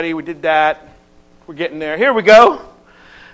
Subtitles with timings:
[0.00, 0.94] We did that.
[1.48, 1.98] We're getting there.
[1.98, 2.64] Here we go.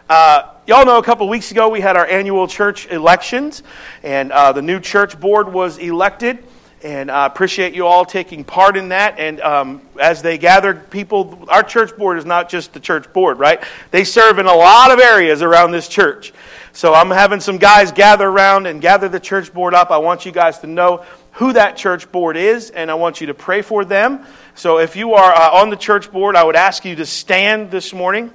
[0.09, 3.63] Uh, y'all know a couple weeks ago we had our annual church elections,
[4.03, 6.43] and uh, the new church board was elected.
[6.83, 9.19] And I appreciate you all taking part in that.
[9.19, 13.39] And um, as they gathered people, our church board is not just the church board,
[13.39, 13.63] right?
[13.91, 16.33] They serve in a lot of areas around this church.
[16.73, 19.91] So I'm having some guys gather around and gather the church board up.
[19.91, 23.27] I want you guys to know who that church board is, and I want you
[23.27, 24.25] to pray for them.
[24.57, 27.73] So if you are uh, on the church board, I would ask you to stand
[27.73, 28.31] this morning.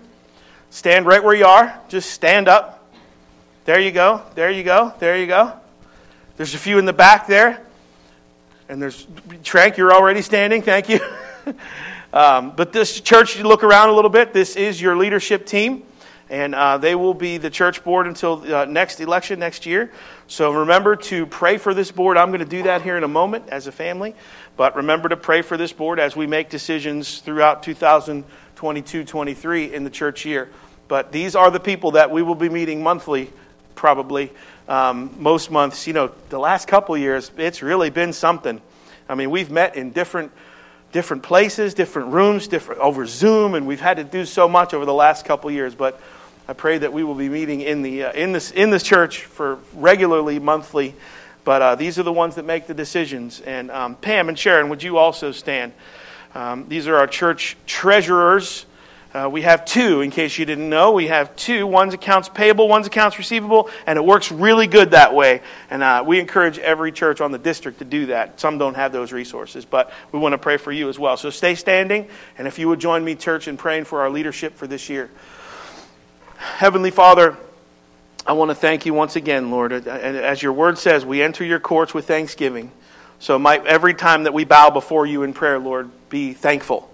[0.70, 1.80] Stand right where you are.
[1.88, 2.86] Just stand up.
[3.64, 4.22] There you go.
[4.36, 4.94] There you go.
[5.00, 5.54] There you go.
[6.36, 7.62] There's a few in the back there.
[8.68, 9.08] And there's
[9.44, 10.62] Trank, you're already standing.
[10.62, 11.00] Thank you.
[12.14, 15.84] um, but this church, you look around a little bit, this is your leadership team.
[16.30, 19.92] And uh, they will be the church board until uh, next election next year.
[20.28, 22.18] So remember to pray for this board.
[22.18, 24.14] I'm going to do that here in a moment as a family.
[24.60, 29.86] But remember to pray for this board as we make decisions throughout 2022 23 in
[29.86, 30.50] the church year.
[30.90, 33.32] But these are the people that we will be meeting monthly,
[33.76, 34.34] probably
[34.68, 35.88] um, most months.
[35.88, 38.62] You know, the last couple years, it's really been something.
[39.08, 40.34] I mean, we've met in different
[40.92, 44.84] different places, different rooms, different over Zoom, and we've had to do so much over
[44.84, 45.74] the last couple years.
[45.74, 46.02] But
[46.50, 49.24] I pray that we will be meeting in the uh, in this in this church
[49.24, 50.96] for regularly, monthly
[51.44, 53.42] but uh, these are the ones that make the decisions.
[53.42, 55.74] And um, Pam and Sharon, would you also stand?
[56.36, 58.66] Um, these are our church treasurers.
[59.12, 60.92] Uh, we have two, in case you didn't know.
[60.92, 61.66] We have two.
[61.66, 65.42] One's accounts payable, one's accounts receivable, and it works really good that way.
[65.72, 68.40] And uh, we encourage every church on the district to do that.
[68.40, 71.18] Some don't have those resources, but we want to pray for you as well.
[71.18, 74.56] So stay standing, and if you would join me, church, in praying for our leadership
[74.56, 75.10] for this year.
[76.38, 77.36] Heavenly Father,
[78.30, 79.72] I want to thank you once again, Lord.
[79.72, 82.72] And as your word says, we enter your courts with thanksgiving.
[83.18, 86.94] So every time that we bow before you in prayer, Lord, be thankful.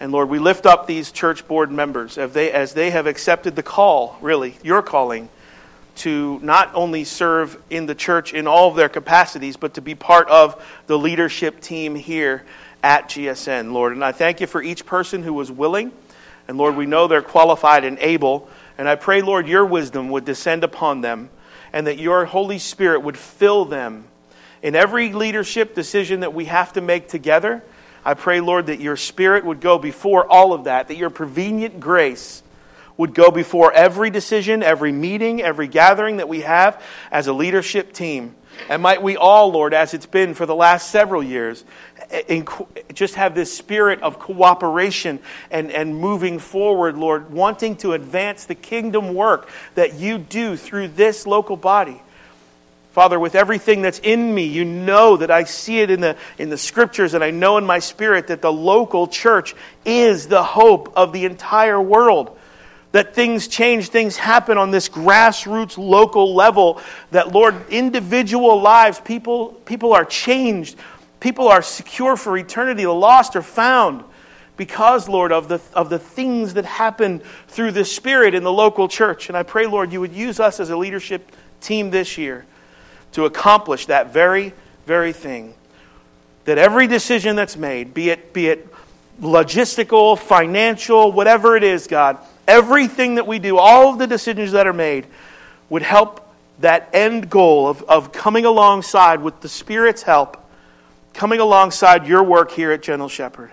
[0.00, 3.56] And Lord, we lift up these church board members as they, as they have accepted
[3.56, 5.28] the call, really, your calling,
[5.96, 9.94] to not only serve in the church in all of their capacities, but to be
[9.94, 12.42] part of the leadership team here
[12.82, 13.92] at GSN, Lord.
[13.92, 15.92] And I thank you for each person who was willing.
[16.48, 18.48] And Lord, we know they're qualified and able
[18.80, 21.28] and I pray, Lord, your wisdom would descend upon them
[21.70, 24.06] and that your Holy Spirit would fill them
[24.62, 27.62] in every leadership decision that we have to make together.
[28.06, 31.78] I pray, Lord, that your Spirit would go before all of that, that your prevenient
[31.78, 32.42] grace
[32.96, 37.92] would go before every decision, every meeting, every gathering that we have as a leadership
[37.92, 38.34] team.
[38.68, 41.64] And might we all, Lord, as it's been for the last several years,
[42.92, 48.54] just have this spirit of cooperation and, and moving forward, Lord, wanting to advance the
[48.54, 52.00] kingdom work that you do through this local body.
[52.92, 56.50] Father, with everything that's in me, you know that I see it in the, in
[56.50, 59.54] the scriptures, and I know in my spirit that the local church
[59.84, 62.36] is the hope of the entire world
[62.92, 66.80] that things change, things happen on this grassroots local level,
[67.12, 70.76] that, Lord, individual lives, people, people are changed,
[71.20, 74.04] people are secure for eternity, the lost are found
[74.56, 78.88] because, Lord, of the, of the things that happen through the Spirit in the local
[78.88, 79.28] church.
[79.28, 82.44] And I pray, Lord, you would use us as a leadership team this year
[83.12, 84.52] to accomplish that very,
[84.84, 85.54] very thing.
[86.44, 88.68] That every decision that's made, be it, be it
[89.20, 92.18] logistical, financial, whatever it is, God,
[92.50, 95.06] everything that we do, all of the decisions that are made,
[95.68, 96.26] would help
[96.58, 100.36] that end goal of, of coming alongside with the Spirit's help,
[101.14, 103.50] coming alongside your work here at Gentle Shepherd.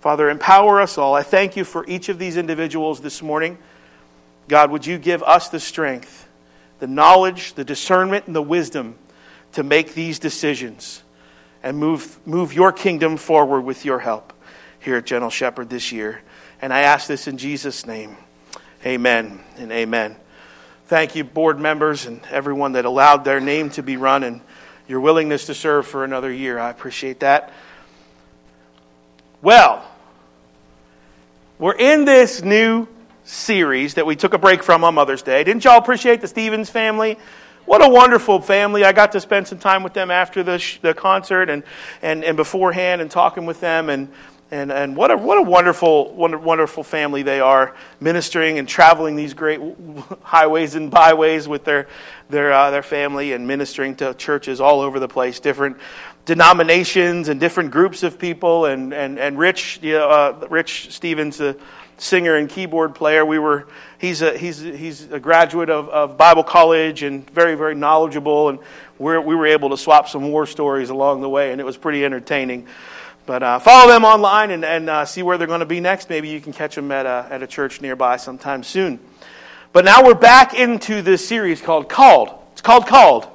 [0.00, 1.14] Father, empower us all.
[1.14, 3.56] I thank you for each of these individuals this morning.
[4.46, 6.28] God, would you give us the strength,
[6.80, 8.96] the knowledge, the discernment, and the wisdom
[9.52, 11.02] to make these decisions
[11.62, 14.32] and move, move your kingdom forward with your help
[14.80, 16.20] here at Gentle Shepherd this year.
[16.62, 18.16] And I ask this in Jesus' name.
[18.86, 20.14] Amen and amen.
[20.86, 24.40] Thank you, board members, and everyone that allowed their name to be run and
[24.86, 26.60] your willingness to serve for another year.
[26.60, 27.52] I appreciate that.
[29.42, 29.84] Well,
[31.58, 32.86] we're in this new
[33.24, 35.42] series that we took a break from on Mother's Day.
[35.42, 37.18] Didn't y'all appreciate the Stevens family?
[37.64, 38.84] What a wonderful family.
[38.84, 41.62] I got to spend some time with them after the, sh- the concert and,
[42.02, 43.88] and, and beforehand and talking with them.
[43.88, 44.12] And
[44.52, 49.32] and, and what, a, what a wonderful, wonderful family they are, ministering and traveling these
[49.32, 49.60] great
[50.22, 51.88] highways and byways with their,
[52.28, 55.78] their, uh, their family and ministering to churches all over the place, different
[56.26, 58.66] denominations and different groups of people.
[58.66, 61.58] And, and, and Rich, you know, uh, Rich Stevens, the
[61.96, 63.68] singer and keyboard player, we were,
[63.98, 68.50] he's, a, he's, he's a graduate of, of Bible college and very, very knowledgeable.
[68.50, 68.58] And
[68.98, 71.78] we're, we were able to swap some war stories along the way, and it was
[71.78, 72.68] pretty entertaining.
[73.24, 76.10] But uh, follow them online and, and uh, see where they're going to be next.
[76.10, 78.98] Maybe you can catch them at a, at a church nearby sometime soon.
[79.72, 82.30] But now we're back into this series called Called.
[82.52, 83.28] It's called Called.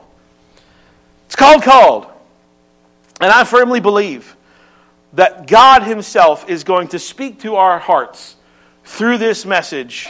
[1.26, 2.08] It's called Called.
[3.20, 4.36] And I firmly believe
[5.14, 8.36] that God Himself is going to speak to our hearts
[8.84, 10.10] through this message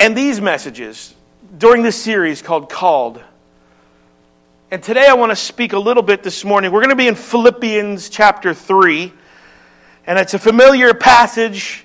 [0.00, 1.14] and these messages
[1.56, 3.22] during this series called Called.
[4.74, 6.72] And today I want to speak a little bit this morning.
[6.72, 9.12] We're going to be in Philippians chapter 3.
[10.04, 11.84] And it's a familiar passage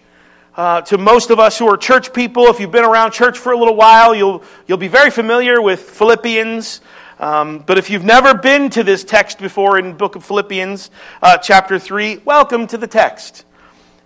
[0.57, 2.47] uh, to most of us who are church people.
[2.47, 5.81] If you've been around church for a little while, you'll, you'll be very familiar with
[5.81, 6.81] Philippians.
[7.19, 10.89] Um, but if you've never been to this text before in book of Philippians,
[11.21, 13.45] uh, chapter 3, welcome to the text.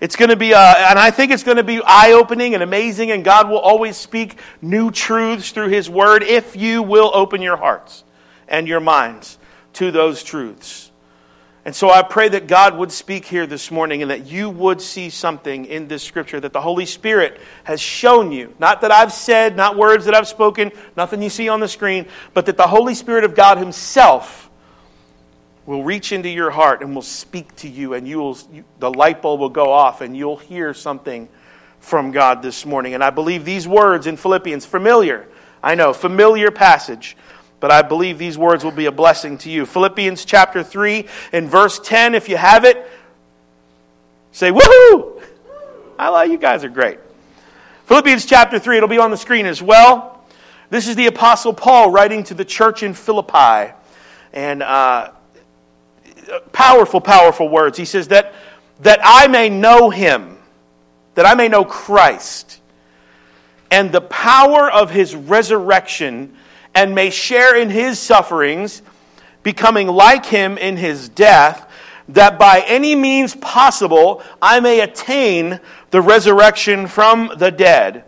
[0.02, 2.62] It's going to be, uh, and I think it's going to be eye opening and
[2.62, 7.42] amazing, and God will always speak new truths through His Word if you will open
[7.42, 8.04] your hearts
[8.48, 9.38] and your minds
[9.74, 10.92] to those truths.
[11.66, 14.82] And so I pray that God would speak here this morning and that you would
[14.82, 18.54] see something in this scripture that the Holy Spirit has shown you.
[18.60, 22.08] Not that I've said, not words that I've spoken, nothing you see on the screen,
[22.34, 24.50] but that the Holy Spirit of God Himself
[25.66, 28.38] will reach into your heart and will speak to you, and you will,
[28.80, 31.30] the light bulb will go off, and you'll hear something
[31.80, 32.94] from God this morning.
[32.94, 35.30] And I believe these words in Philippians, familiar,
[35.62, 37.16] I know, familiar passage
[37.64, 39.66] but I believe these words will be a blessing to you.
[39.66, 42.92] Philippians chapter 3 and verse 10, if you have it,
[44.34, 45.24] say, woohoo!
[45.98, 47.00] I love you guys are great.
[47.86, 50.26] Philippians chapter 3, it'll be on the screen as well.
[50.72, 53.74] This is the Apostle Paul writing to the church in Philippi.
[54.34, 55.12] And uh,
[56.52, 57.78] powerful, powerful words.
[57.78, 58.34] He says, that,
[58.82, 60.38] that I may know him,
[61.16, 62.60] that I may know Christ,
[63.72, 66.36] and the power of his resurrection
[66.76, 68.82] and may share in his sufferings,
[69.44, 71.70] becoming like him in his death,
[72.10, 75.60] that by any means possible I may attain
[75.92, 78.04] the resurrection from the dead.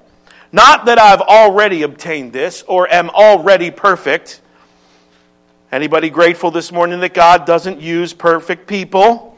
[0.52, 4.42] Not that I've already obtained this or am already perfect.
[5.72, 9.38] Anybody grateful this morning that God doesn't use perfect people?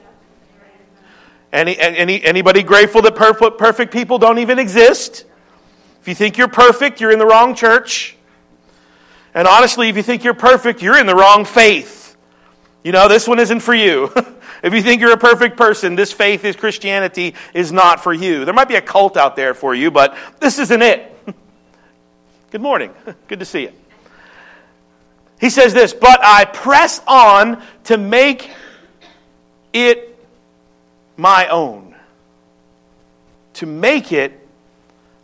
[1.52, 5.26] Any, any, anybody grateful that perfect, perfect people don't even exist?
[6.02, 8.17] If you think you're perfect, you're in the wrong church.
[9.38, 12.18] And honestly, if you think you're perfect, you're in the wrong faith.
[12.84, 14.12] You know, this one isn't for you.
[14.64, 18.46] if you think you're a perfect person, this faith is Christianity is not for you.
[18.46, 21.16] There might be a cult out there for you, but this isn't it.
[22.52, 22.92] Good morning.
[23.28, 23.74] Good to see you.
[25.40, 28.50] He says this, but I press on to make
[29.72, 30.18] it
[31.16, 31.96] my own.
[33.54, 34.48] To make it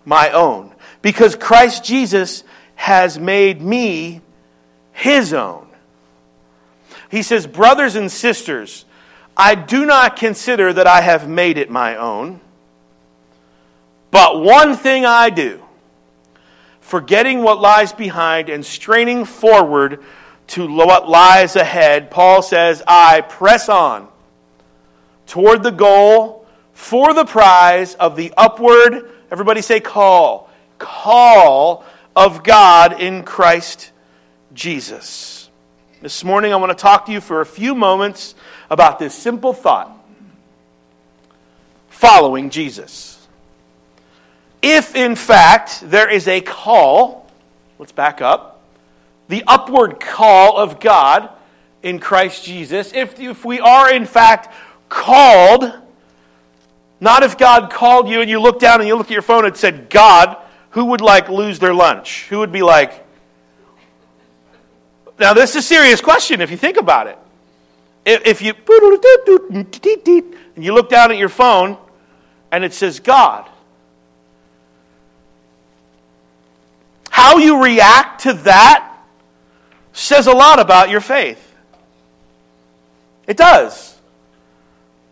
[0.06, 0.71] my own.
[1.01, 2.44] Because Christ Jesus
[2.83, 4.19] has made me
[4.91, 5.65] his own.
[7.09, 8.83] He says, Brothers and sisters,
[9.38, 12.41] I do not consider that I have made it my own,
[14.12, 15.63] but one thing I do,
[16.81, 20.03] forgetting what lies behind and straining forward
[20.47, 24.09] to what lies ahead, Paul says, I press on
[25.25, 33.00] toward the goal for the prize of the upward, everybody say call, call of God
[33.00, 33.92] in Christ
[34.54, 35.50] Jesus.
[36.01, 38.36] This morning, I want to talk to you for a few moments
[38.69, 39.98] about this simple thought
[41.89, 43.25] following Jesus.
[44.62, 47.32] If, in fact, there is a call,
[47.79, 48.62] let's back up,
[49.29, 51.29] the upward call of God
[51.82, 54.53] in Christ Jesus, if, if we are, in fact,
[54.89, 55.72] called,
[57.00, 59.46] not if God called you and you look down and you look at your phone
[59.46, 60.38] and said, God,
[60.74, 62.27] who would like lose their lunch?
[62.30, 63.06] Who would be like,
[65.20, 67.18] now this is a serious question if you think about it.
[68.06, 68.53] If you
[70.56, 71.77] and you look down at your phone
[72.51, 73.48] and it says God,
[77.10, 78.98] how you react to that
[79.94, 81.56] says a lot about your faith.
[83.27, 83.96] It does.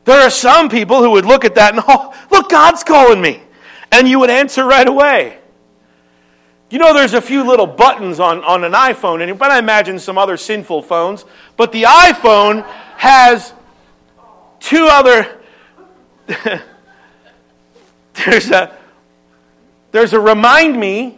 [0.05, 3.43] There are some people who would look at that and, oh, look, God's calling me.
[3.91, 5.37] And you would answer right away.
[6.71, 9.99] You know, there's a few little buttons on, on an iPhone, and but I imagine
[9.99, 11.25] some other sinful phones.
[11.57, 13.53] But the iPhone has
[14.61, 15.37] two other.
[18.13, 18.77] there's a
[19.91, 21.17] there's a remind me,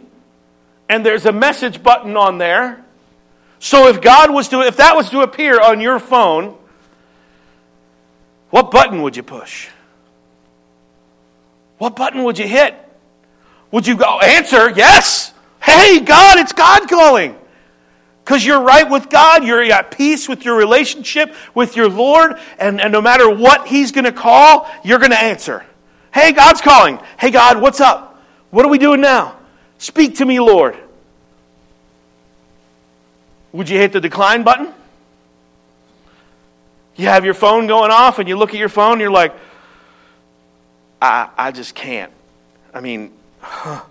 [0.88, 2.84] and there's a message button on there.
[3.60, 6.58] So if God was to if that was to appear on your phone,
[8.50, 9.68] what button would you push?
[11.78, 12.74] What button would you hit?
[13.70, 15.30] Would you go answer yes?
[15.64, 17.34] Hey, God, it's God calling.
[18.22, 22.82] Because you're right with God, you're at peace with your relationship with your Lord, and,
[22.82, 25.64] and no matter what He's going to call, you're going to answer.
[26.12, 26.98] Hey, God's calling.
[27.18, 28.22] Hey, God, what's up?
[28.50, 29.38] What are we doing now?
[29.78, 30.76] Speak to me, Lord.
[33.52, 34.72] Would you hit the decline button?
[36.96, 39.34] You have your phone going off, and you look at your phone, and you're like,
[41.00, 42.12] I, I just can't.
[42.74, 43.82] I mean, huh.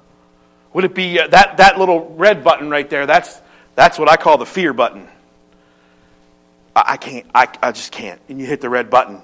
[0.74, 3.06] Would it be uh, that, that little red button right there?
[3.06, 3.39] That's,
[3.75, 5.08] that's what I call the fear button.
[6.75, 8.20] I, I can't, I, I just can't.
[8.30, 9.22] And you hit the red button,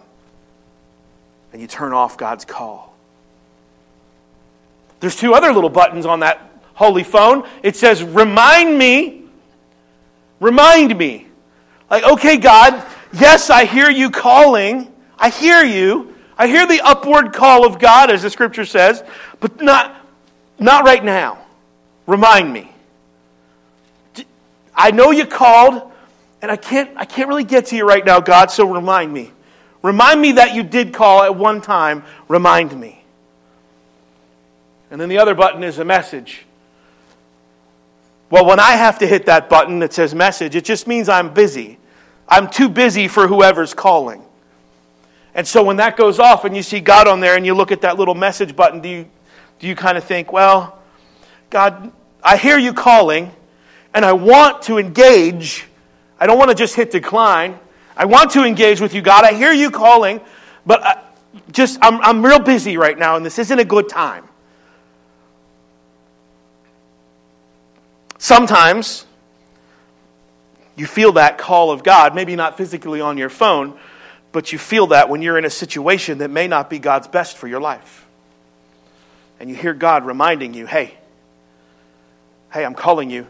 [1.51, 2.96] and you turn off God's call.
[5.00, 7.48] There's two other little buttons on that holy phone.
[7.63, 9.24] It says, Remind me.
[10.39, 11.27] Remind me.
[11.89, 14.91] Like, okay, God, yes, I hear you calling.
[15.18, 16.15] I hear you.
[16.38, 19.03] I hear the upward call of God, as the scripture says,
[19.41, 19.94] but not,
[20.58, 21.38] not right now.
[22.10, 22.68] Remind me.
[24.74, 25.92] I know you called,
[26.42, 29.32] and I can't, I can't really get to you right now, God, so remind me.
[29.84, 32.04] Remind me that you did call at one time.
[32.28, 33.04] Remind me.
[34.89, 36.48] And then the other button is a message.
[38.32, 41.32] Well, when I have to hit that button that says message, it just means I'm
[41.32, 41.78] busy.
[42.28, 44.24] I'm too busy for whoever's calling.
[45.36, 47.72] And so when that goes off and you see God on there and you look
[47.72, 49.10] at that little message button, do you,
[49.60, 50.80] do you kind of think, well,
[51.51, 51.92] God,
[52.24, 53.32] I hear you calling
[53.94, 55.66] and I want to engage.
[56.20, 57.60] I don't want to just hit decline.
[57.96, 59.24] I want to engage with you, God.
[59.24, 60.22] I hear you calling,
[60.66, 61.04] but I,
[61.52, 64.28] just I'm, I'm real busy right now and this isn't a good time.
[68.18, 69.06] Sometimes
[70.76, 73.78] you feel that call of God, maybe not physically on your phone,
[74.32, 77.38] but you feel that when you're in a situation that may not be God's best
[77.38, 78.06] for your life.
[79.40, 80.98] And you hear God reminding you, hey,
[82.51, 83.27] hey, I'm calling you.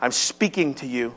[0.00, 1.14] I'm speaking to you.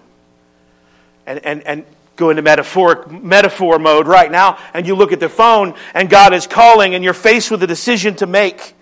[1.25, 5.29] And, and, and go into metaphoric metaphor mode right now, and you look at the
[5.29, 8.75] phone, and God is calling, and you're faced with a decision to make.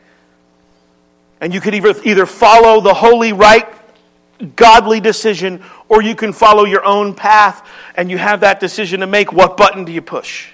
[1.42, 3.68] And you could either, either follow the holy, right,
[4.56, 9.08] godly decision, or you can follow your own path and you have that decision to
[9.08, 9.34] make.
[9.34, 10.50] What button do you push?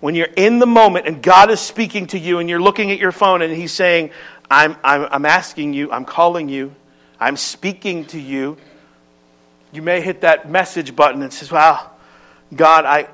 [0.00, 2.98] When you're in the moment and God is speaking to you and you're looking at
[2.98, 4.10] your phone and He's saying,
[4.50, 6.74] I'm, I'm, I'm asking you, I'm calling you,
[7.18, 8.56] I'm speaking to you,
[9.72, 11.90] you may hit that message button and says, Wow,
[12.54, 13.08] God, I,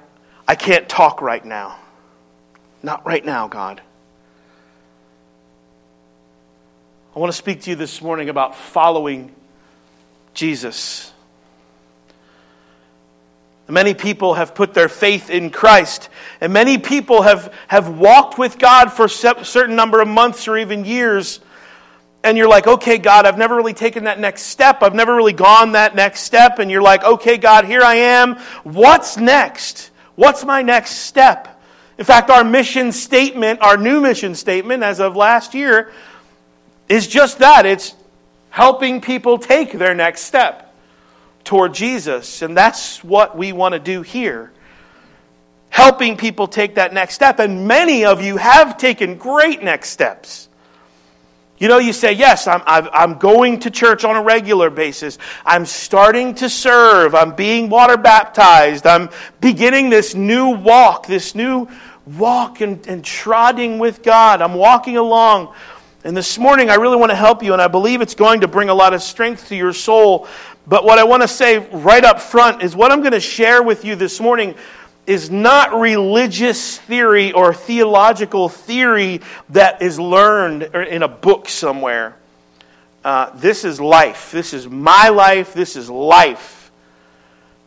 [0.47, 1.79] I can't talk right now.
[2.83, 3.81] Not right now, God.
[7.15, 9.33] I want to speak to you this morning about following
[10.35, 11.12] Jesus.
[13.69, 16.09] Many people have put their faith in Christ,
[16.41, 20.59] and many people have, have walked with God for a certain number of months or
[20.59, 21.41] even years.
[22.25, 24.83] And you're like, okay, God, I've never really taken that next step.
[24.83, 26.59] I've never really gone that next step.
[26.59, 28.37] And you're like, okay, God, here I am.
[28.63, 29.91] What's next?
[30.17, 31.61] What's my next step?
[31.99, 35.93] In fact, our mission statement, our new mission statement as of last year,
[36.89, 37.95] is just that it's
[38.51, 40.62] helping people take their next step
[41.45, 42.43] toward Jesus.
[42.43, 44.53] And that's what we want to do here.
[45.71, 47.39] Helping people take that next step.
[47.39, 50.49] And many of you have taken great next steps.
[51.59, 55.19] You know, you say, Yes, I'm, I'm going to church on a regular basis.
[55.47, 57.15] I'm starting to serve.
[57.15, 58.87] I'm being water baptized.
[58.87, 61.69] I'm beginning this new walk, this new
[62.05, 64.43] walk and, and trotting with God.
[64.43, 65.55] I'm walking along
[66.05, 68.49] and this morning, I really want to help you, and I believe it's going to
[68.49, 70.27] bring a lot of strength to your soul.
[70.67, 73.63] But what I want to say right up front is what I'm going to share
[73.63, 74.55] with you this morning
[75.07, 82.17] is not religious theory or theological theory that is learned in a book somewhere.
[83.05, 84.31] Uh, this is life.
[84.31, 85.55] This is my life.
[85.55, 86.71] This is life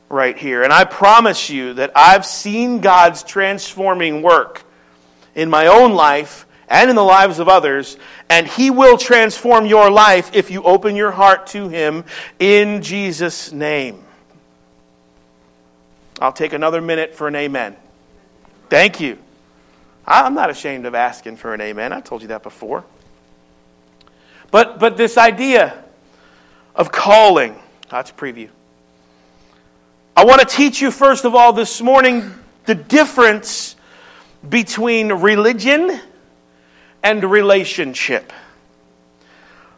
[0.07, 0.63] right here.
[0.63, 4.63] And I promise you that I've seen God's transforming work
[5.33, 7.97] in my own life and in the lives of others,
[8.29, 12.03] and He will transform your life if you open your heart to Him
[12.39, 14.03] in Jesus' name.
[16.19, 17.75] I'll take another minute for an amen.
[18.69, 19.17] Thank you.
[20.07, 21.91] I'm not ashamed of asking for an amen.
[21.91, 22.83] I told you that before.
[24.51, 25.83] But, but this idea
[26.75, 28.49] of calling, that's preview.
[30.15, 32.33] I want to teach you, first of all, this morning,
[32.65, 33.75] the difference
[34.47, 35.99] between religion
[37.05, 38.33] and relationship.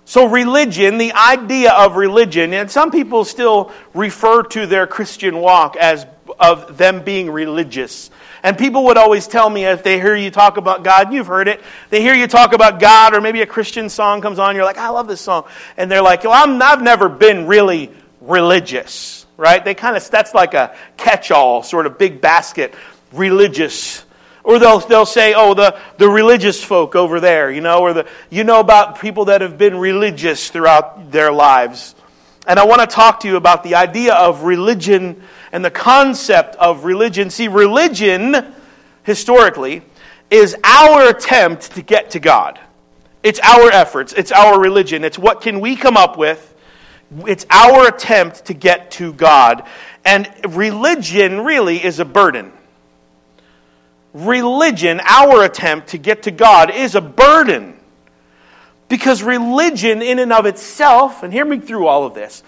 [0.06, 5.76] So, religion, the idea of religion, and some people still refer to their Christian walk
[5.76, 6.08] as
[6.40, 8.10] of them being religious.
[8.44, 11.50] And people would always tell me if they hear you talk about God, you've heard
[11.50, 14.64] it, they hear you talk about God, or maybe a Christian song comes on, you're
[14.64, 15.44] like, I love this song.
[15.76, 17.92] And they're like, well, I'm, I've never been really
[18.22, 19.64] religious, right?
[19.64, 22.74] They kind of, that's like a catch all, sort of big basket,
[23.12, 24.06] religious.
[24.48, 28.08] Or they'll, they'll say, oh, the, the religious folk over there, you know, or the,
[28.30, 31.96] you know about people that have been religious throughout their lives.
[32.48, 36.56] And I want to talk to you about the idea of religion and the concept
[36.56, 37.30] of religion.
[37.30, 38.56] See, religion,
[39.04, 39.82] historically,
[40.32, 42.58] is our attempt to get to God.
[43.24, 46.56] It's our efforts, it's our religion, it's what can we come up with.
[47.26, 49.68] It's our attempt to get to God.
[50.06, 52.54] And religion really is a burden.
[54.14, 57.78] Religion, our attempt to get to God, is a burden.
[58.90, 62.44] Because religion, in and of itself, and hear me through all of this,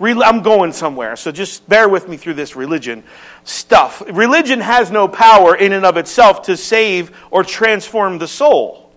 [0.00, 3.04] I'm going somewhere, so just bear with me through this religion
[3.44, 4.02] stuff.
[4.10, 8.90] Religion has no power in and of itself to save or transform the soul.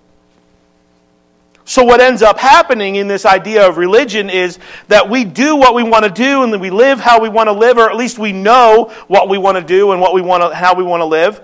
[1.66, 4.58] So, what ends up happening in this idea of religion is
[4.88, 7.48] that we do what we want to do and then we live how we want
[7.48, 10.22] to live, or at least we know what we want to do and what we
[10.22, 11.42] want to, how we want to live.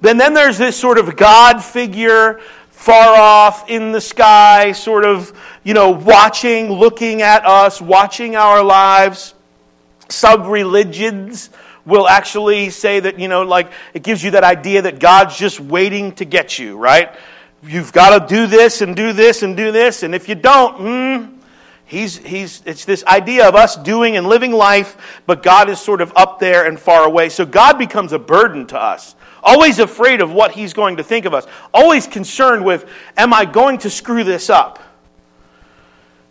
[0.00, 2.40] Then, then there's this sort of God figure
[2.70, 8.64] far off in the sky, sort of, you know, watching, looking at us, watching our
[8.64, 9.34] lives.
[10.08, 11.50] Sub religions
[11.84, 15.60] will actually say that, you know, like it gives you that idea that God's just
[15.60, 17.14] waiting to get you, right?
[17.62, 20.76] You've got to do this and do this and do this, and if you don't,
[20.78, 21.40] hmm,
[21.84, 26.00] he's, he's, it's this idea of us doing and living life, but God is sort
[26.00, 27.28] of up there and far away.
[27.28, 31.24] So God becomes a burden to us always afraid of what he's going to think
[31.24, 34.80] of us, always concerned with, am I going to screw this up?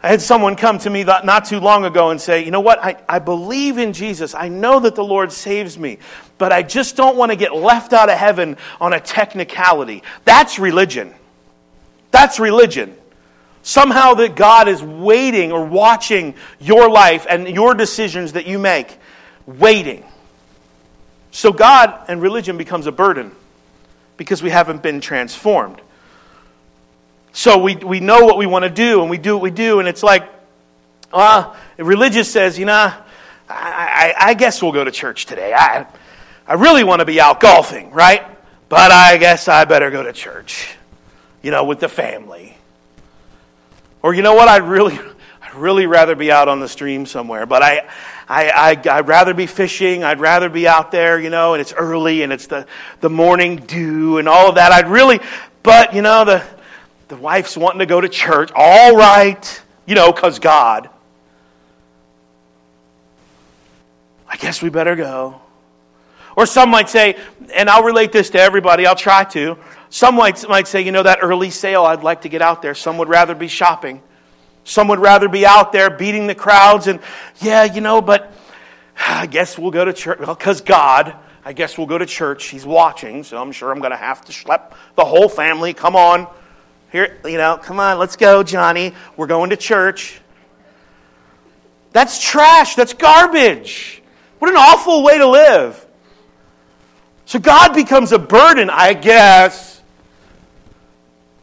[0.02, 2.80] I had someone come to me not too long ago and say, You know what?
[2.82, 4.34] I, I believe in Jesus.
[4.34, 6.00] I know that the Lord saves me,
[6.38, 10.04] but I just don't want to get left out of heaven on a technicality.
[10.24, 11.14] That's religion.
[12.12, 12.96] That's religion.
[13.62, 18.98] Somehow that God is waiting or watching your life and your decisions that you make,
[19.46, 20.06] waiting.
[21.32, 23.32] So God and religion becomes a burden
[24.18, 25.82] because we haven't been transformed.
[27.32, 29.80] So we, we know what we want to do and we do what we do,
[29.80, 30.28] and it's like,
[31.14, 33.04] uh, religious says, you know, I,
[33.50, 35.54] I, I guess we'll go to church today.
[35.54, 35.86] I,
[36.48, 38.24] I really want to be out golfing, right?
[38.70, 40.76] But I guess I better go to church,
[41.42, 42.58] you know, with the family.
[44.02, 44.48] Or you know what?
[44.48, 45.00] I'd really,
[45.42, 47.90] I'd really rather be out on the stream somewhere, but I,
[48.30, 50.04] I, I, I'd rather be fishing.
[50.04, 52.68] I'd rather be out there, you know, and it's early and it's the,
[53.02, 54.72] the morning dew and all of that.
[54.72, 55.20] I'd really,
[55.64, 56.44] but, you know, the,
[57.08, 58.52] the wife's wanting to go to church.
[58.54, 60.92] All right, you know, because God.
[64.28, 65.42] I guess we better go.
[66.36, 67.18] Or some might say,
[67.52, 69.58] and I'll relate this to everybody, I'll try to.
[69.90, 72.76] Some might, might say, you know, that early sale, I'd like to get out there.
[72.76, 74.04] Some would rather be shopping.
[74.64, 77.00] Some would rather be out there beating the crowds and,
[77.42, 78.32] yeah, you know, but
[78.98, 80.20] I guess we'll go to church.
[80.20, 82.46] Well, because God, I guess we'll go to church.
[82.46, 85.74] He's watching, so I'm sure I'm going to have to schlep the whole family.
[85.74, 86.28] Come on.
[86.92, 88.94] Here, you know, come on, let's go, Johnny.
[89.16, 90.20] We're going to church.
[91.92, 92.76] That's trash.
[92.76, 94.02] That's garbage.
[94.40, 95.86] What an awful way to live.
[97.26, 99.82] So God becomes a burden, I guess.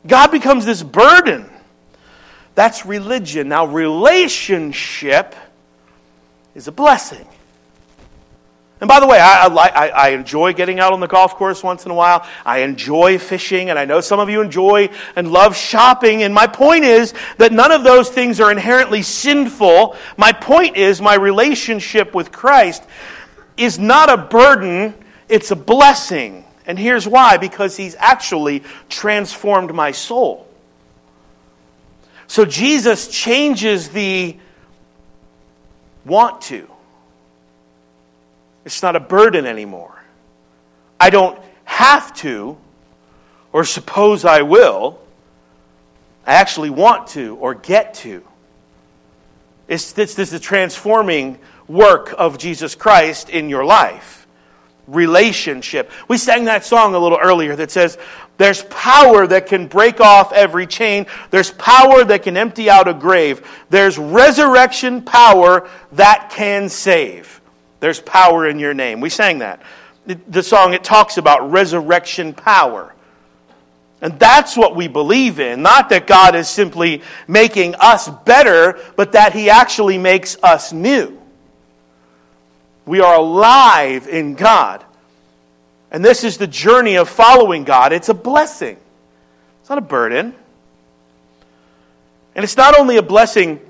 [0.06, 1.48] God becomes this burden.
[2.56, 3.48] That's religion.
[3.48, 5.36] Now, relationship
[6.54, 7.28] is a blessing.
[8.80, 11.84] And by the way, I, I, I, enjoy getting out on the golf course once
[11.84, 12.26] in a while.
[12.44, 16.22] I enjoy fishing, and I know some of you enjoy and love shopping.
[16.22, 19.96] And my point is that none of those things are inherently sinful.
[20.16, 22.82] My point is, my relationship with Christ
[23.58, 24.94] is not a burden,
[25.28, 26.44] it's a blessing.
[26.66, 30.45] And here's why because He's actually transformed my soul.
[32.26, 34.36] So Jesus changes the
[36.04, 36.68] want to.
[38.64, 40.02] It's not a burden anymore.
[40.98, 42.56] I don't have to,
[43.52, 44.98] or suppose I will.
[46.26, 48.24] I actually want to or get to.
[49.68, 54.25] It's, this is the transforming work of Jesus Christ in your life
[54.86, 55.90] relationship.
[56.08, 57.98] We sang that song a little earlier that says,
[58.36, 61.06] There's power that can break off every chain.
[61.30, 63.46] There's power that can empty out a grave.
[63.70, 67.40] There's resurrection power that can save.
[67.80, 69.00] There's power in your name.
[69.00, 69.62] We sang that.
[70.28, 72.94] The song, it talks about resurrection power.
[74.00, 75.62] And that's what we believe in.
[75.62, 81.15] Not that God is simply making us better, but that He actually makes us new.
[82.86, 84.84] We are alive in God.
[85.90, 87.92] And this is the journey of following God.
[87.92, 88.78] It's a blessing,
[89.60, 90.34] it's not a burden.
[92.34, 93.60] And it's not only a blessing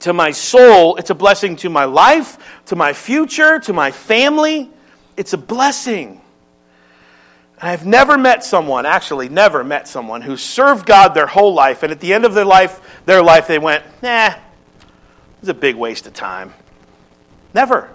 [0.00, 4.70] to my soul, it's a blessing to my life, to my future, to my family.
[5.18, 6.22] It's a blessing.
[7.60, 11.82] And I've never met someone, actually, never met someone who served God their whole life,
[11.82, 14.34] and at the end of their life, their life, they went, nah,
[15.40, 16.54] it's a big waste of time.
[17.52, 17.90] Never.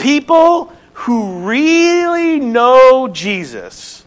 [0.00, 4.04] People who really know Jesus,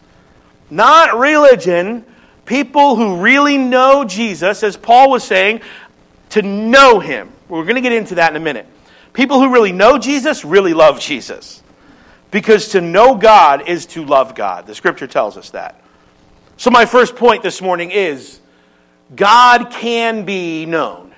[0.70, 2.04] not religion,
[2.44, 5.60] people who really know Jesus, as Paul was saying,
[6.30, 7.30] to know him.
[7.48, 8.66] We're going to get into that in a minute.
[9.12, 11.62] People who really know Jesus really love Jesus.
[12.32, 14.66] Because to know God is to love God.
[14.66, 15.80] The scripture tells us that.
[16.56, 18.40] So, my first point this morning is
[19.14, 21.13] God can be known.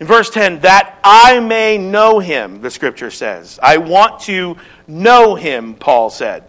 [0.00, 3.58] In verse 10, that I may know him, the scripture says.
[3.62, 6.44] I want to know him, Paul said.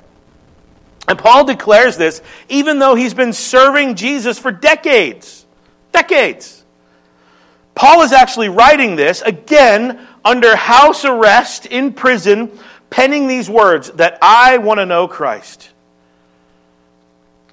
[1.08, 5.46] And Paul declares this even though he's been serving Jesus for decades.
[5.92, 6.64] Decades.
[7.76, 12.58] Paul is actually writing this, again, under house arrest in prison,
[12.90, 15.70] penning these words that I want to know Christ.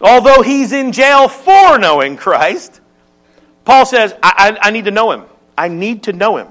[0.01, 2.81] Although he's in jail for knowing Christ,
[3.65, 5.25] Paul says, I, I, I need to know him.
[5.63, 6.49] I need to know him.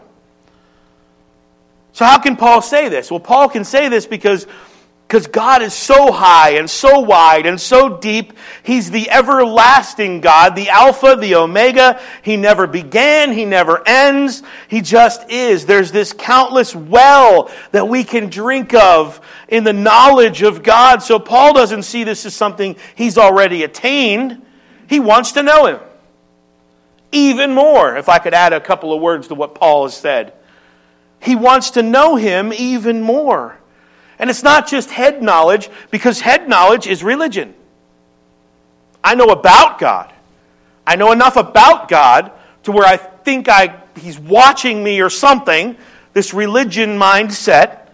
[1.92, 3.12] So, how can Paul say this?
[3.12, 4.48] Well, Paul can say this because
[5.06, 8.32] because God is so high and so wide and so deep.
[8.64, 12.00] He's the everlasting God, the Alpha, the Omega.
[12.22, 14.44] He never began, He never ends.
[14.70, 15.66] He just is.
[15.66, 19.20] There's this countless well that we can drink of
[19.50, 21.04] in the knowledge of God.
[21.04, 24.42] So Paul doesn't see this as something he's already attained.
[24.88, 25.80] He wants to know Him.
[27.12, 30.34] Even more, if I could add a couple of words to what Paul has said.
[31.22, 33.58] He wants to know Him even more.
[34.18, 37.54] And it's not just head knowledge, because head knowledge is religion.
[39.04, 40.14] I know about God.
[40.86, 42.32] I know enough about God
[42.64, 45.76] to where I think I, He's watching me or something,
[46.14, 47.88] this religion mindset.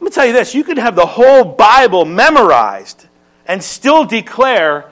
[0.00, 3.06] Let me tell you this you could have the whole Bible memorized
[3.46, 4.91] and still declare,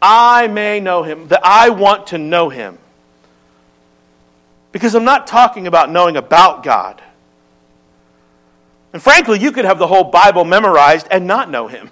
[0.00, 2.78] I may know Him, that I want to know Him.
[4.72, 7.02] Because I'm not talking about knowing about God.
[8.92, 11.90] And frankly, you could have the whole Bible memorized and not know Him.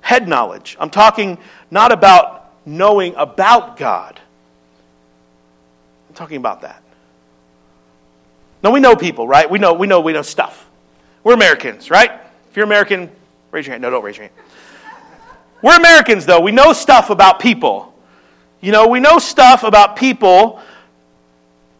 [0.00, 0.76] Head knowledge.
[0.80, 1.38] I'm talking
[1.70, 4.18] not about knowing about God.
[6.08, 6.82] I'm talking about that.
[8.62, 9.48] Now we know people, right?
[9.48, 10.68] We know, we know, we know stuff.
[11.22, 12.10] We're Americans, right?
[12.50, 13.10] If you're American,
[13.50, 13.82] raise your hand.
[13.82, 14.34] No, don't raise your hand.
[15.62, 16.40] We're Americans, though.
[16.40, 17.94] We know stuff about people.
[18.60, 20.60] You know, we know stuff about people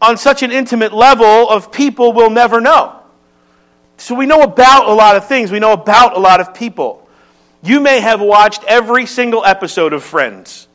[0.00, 2.96] on such an intimate level of people we'll never know.
[3.98, 7.06] So we know about a lot of things, we know about a lot of people.
[7.62, 10.66] You may have watched every single episode of Friends.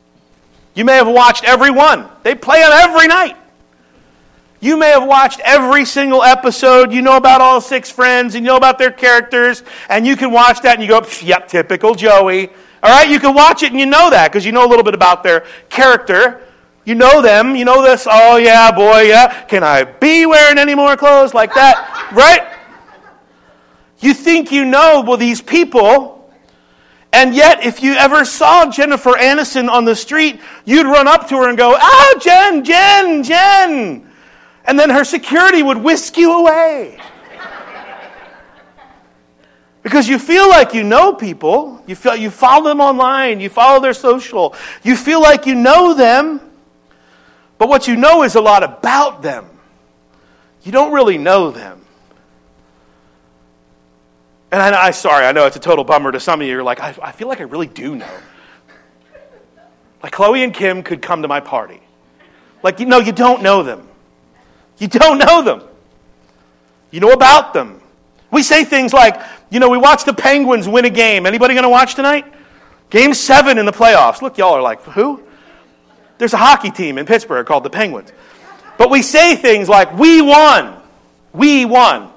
[0.74, 2.08] You may have watched every one.
[2.22, 3.36] They play on every night.
[4.60, 6.92] You may have watched every single episode.
[6.92, 9.62] You know about all six friends and you know about their characters.
[9.88, 12.50] And you can watch that and you go, yep, typical Joey.
[12.86, 14.84] All right, you can watch it and you know that because you know a little
[14.84, 16.40] bit about their character.
[16.84, 17.56] You know them.
[17.56, 18.06] You know this.
[18.08, 19.42] Oh, yeah, boy, yeah.
[19.46, 22.10] Can I be wearing any more clothes like that?
[22.12, 22.56] right?
[23.98, 26.32] You think you know well, these people,
[27.12, 31.38] and yet if you ever saw Jennifer Aniston on the street, you'd run up to
[31.38, 34.08] her and go, Ah, Jen, Jen, Jen.
[34.64, 37.00] And then her security would whisk you away.
[39.86, 41.80] Because you feel like you know people.
[41.86, 43.38] You, feel, you follow them online.
[43.38, 44.52] You follow their social.
[44.82, 46.40] You feel like you know them.
[47.56, 49.46] But what you know is a lot about them.
[50.64, 51.82] You don't really know them.
[54.50, 56.52] And I, I sorry, I know it's a total bummer to some of you.
[56.54, 58.18] You're like, I, I feel like I really do know.
[60.02, 61.80] Like Khloé and Kim could come to my party.
[62.60, 63.86] Like, you know, you don't know them.
[64.78, 65.62] You don't know them.
[66.90, 67.80] You know about them.
[68.32, 71.26] We say things like, you know, we watched the Penguins win a game.
[71.26, 72.32] Anybody going to watch tonight?
[72.90, 74.22] Game seven in the playoffs.
[74.22, 75.22] Look, y'all are like, who?
[76.18, 78.12] There's a hockey team in Pittsburgh called the Penguins.
[78.78, 80.80] But we say things like, we won.
[81.32, 82.10] We won.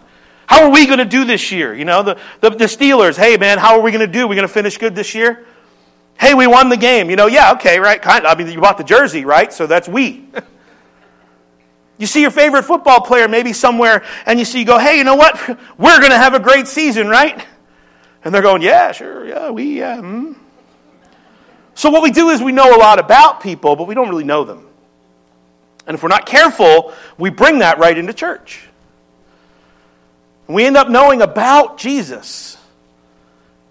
[0.45, 1.73] How are we going to do this year?
[1.73, 4.25] You know, the, the, the Steelers, hey man, how are we going to do?
[4.25, 5.45] Are we going to finish good this year?
[6.19, 7.09] Hey, we won the game.
[7.09, 8.01] You know, yeah, okay, right?
[8.01, 8.35] Kind of.
[8.35, 9.53] I mean, you bought the jersey, right?
[9.53, 10.25] So that's we.
[11.99, 15.03] you see your favorite football player maybe somewhere, and you see, you go, hey, you
[15.03, 15.37] know what?
[15.77, 17.45] We're going to have a great season, right?
[18.23, 19.97] And they're going, yeah, sure, yeah, we, yeah.
[19.97, 20.35] Mm.
[21.75, 24.23] So what we do is we know a lot about people, but we don't really
[24.23, 24.65] know them.
[25.87, 28.61] And if we're not careful, we bring that right into church.
[30.47, 32.57] We end up knowing about Jesus.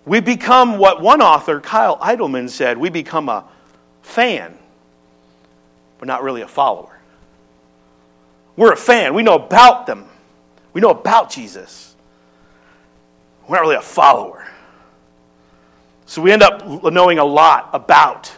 [0.04, 3.44] We become what one author, Kyle Idleman, said we become a
[4.02, 4.56] fan,
[5.98, 6.97] but not really a follower.
[8.58, 9.14] We're a fan.
[9.14, 10.04] We know about them,
[10.72, 11.94] we know about Jesus.
[13.46, 14.46] We're not really a follower.
[16.06, 18.30] So we end up knowing a lot about.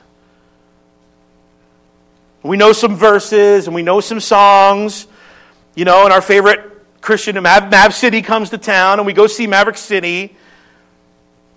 [2.42, 5.06] We know some verses and we know some songs,
[5.74, 6.60] you know, and our favorite
[7.00, 10.36] Christian, Mav, Mav City comes to town and we go see Maverick City.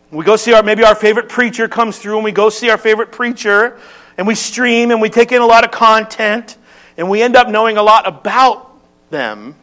[0.10, 2.78] We go see our, maybe our favorite preacher comes through and we go see our
[2.78, 3.78] favorite preacher
[4.18, 6.58] and we stream and we take in a lot of content
[6.98, 8.72] and we end up knowing a lot about
[9.10, 9.56] them.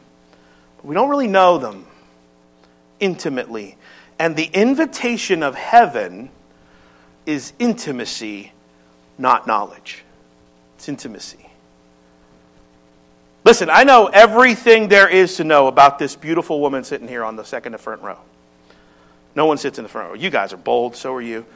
[0.77, 1.87] But we don't really know them
[2.99, 3.77] intimately.
[4.19, 6.31] And the invitation of heaven
[7.27, 8.53] is intimacy,
[9.19, 10.05] not knowledge.
[10.77, 11.51] It's intimacy.
[13.45, 17.37] Listen, I know everything there is to know about this beautiful woman sitting here on
[17.37, 18.19] the second to front row.
[19.35, 20.15] No one sits in the front row.
[20.15, 21.47] You guys are bold, so are you.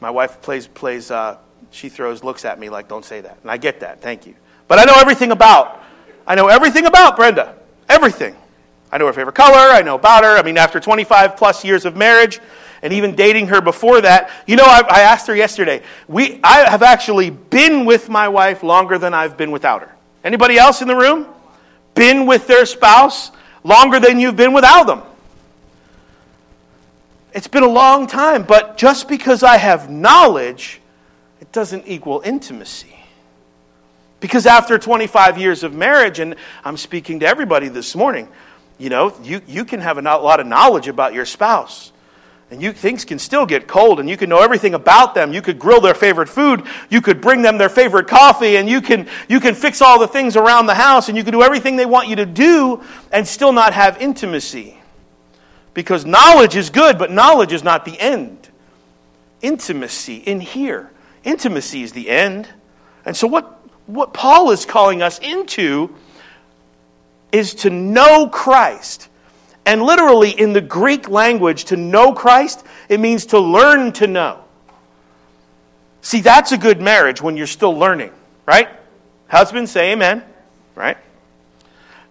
[0.00, 1.36] My wife plays, plays uh,
[1.70, 3.38] she throws, looks at me like, don't say that.
[3.42, 4.34] And I get that, thank you.
[4.66, 5.82] But I know everything about,
[6.26, 7.56] I know everything about Brenda.
[7.88, 8.36] Everything.
[8.90, 10.36] I know her favorite color, I know about her.
[10.36, 12.40] I mean, after 25 plus years of marriage,
[12.82, 16.68] and even dating her before that, you know, I, I asked her yesterday, we, I
[16.70, 19.94] have actually been with my wife longer than I've been without her.
[20.24, 21.26] Anybody else in the room?
[21.94, 23.30] Been with their spouse
[23.64, 25.02] longer than you've been without them?
[27.32, 30.80] It's been a long time, but just because I have knowledge,
[31.40, 32.94] it doesn't equal intimacy.
[34.20, 38.28] Because after 25 years of marriage, and I'm speaking to everybody this morning,
[38.76, 41.92] you know, you, you can have a lot of knowledge about your spouse.
[42.50, 45.34] And you, things can still get cold, and you can know everything about them.
[45.34, 46.64] You could grill their favorite food.
[46.88, 50.08] You could bring them their favorite coffee, and you can, you can fix all the
[50.08, 53.28] things around the house, and you can do everything they want you to do and
[53.28, 54.78] still not have intimacy.
[55.74, 58.48] Because knowledge is good, but knowledge is not the end.
[59.42, 60.90] Intimacy in here.
[61.24, 62.48] Intimacy is the end.
[63.04, 65.94] And so, what, what Paul is calling us into
[67.32, 69.08] is to know Christ.
[69.66, 74.42] And literally, in the Greek language, to know Christ, it means to learn to know.
[76.00, 78.12] See, that's a good marriage when you're still learning,
[78.46, 78.68] right?
[79.28, 80.24] Husband, say amen,
[80.74, 80.96] right?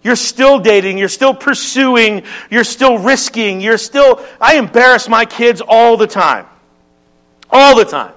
[0.02, 4.24] You're still dating, you're still pursuing, you're still risking, you're still.
[4.40, 6.46] I embarrass my kids all the time.
[7.50, 8.12] All the time.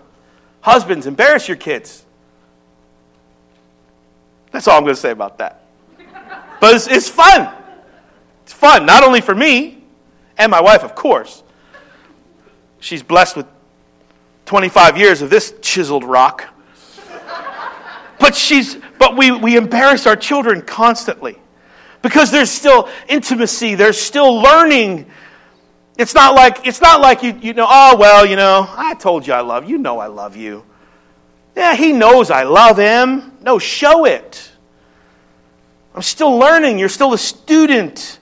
[0.61, 2.05] Husbands, embarrass your kids.
[4.51, 5.65] That's all I'm going to say about that.
[6.59, 7.53] But it's, it's fun.
[8.43, 9.83] It's fun, not only for me
[10.37, 11.43] and my wife, of course.
[12.79, 13.45] She's blessed with
[14.45, 16.47] 25 years of this chiseled rock.
[18.19, 21.39] But she's but we, we embarrass our children constantly
[22.03, 25.07] because there's still intimacy, there's still learning.
[25.97, 29.27] It's not like, it's not like you, you know, oh, well, you know, I told
[29.27, 29.71] you I love you.
[29.71, 30.65] You know I love you.
[31.55, 33.37] Yeah, he knows I love him.
[33.41, 34.51] No, show it.
[35.93, 36.79] I'm still learning.
[36.79, 38.19] You're still a student.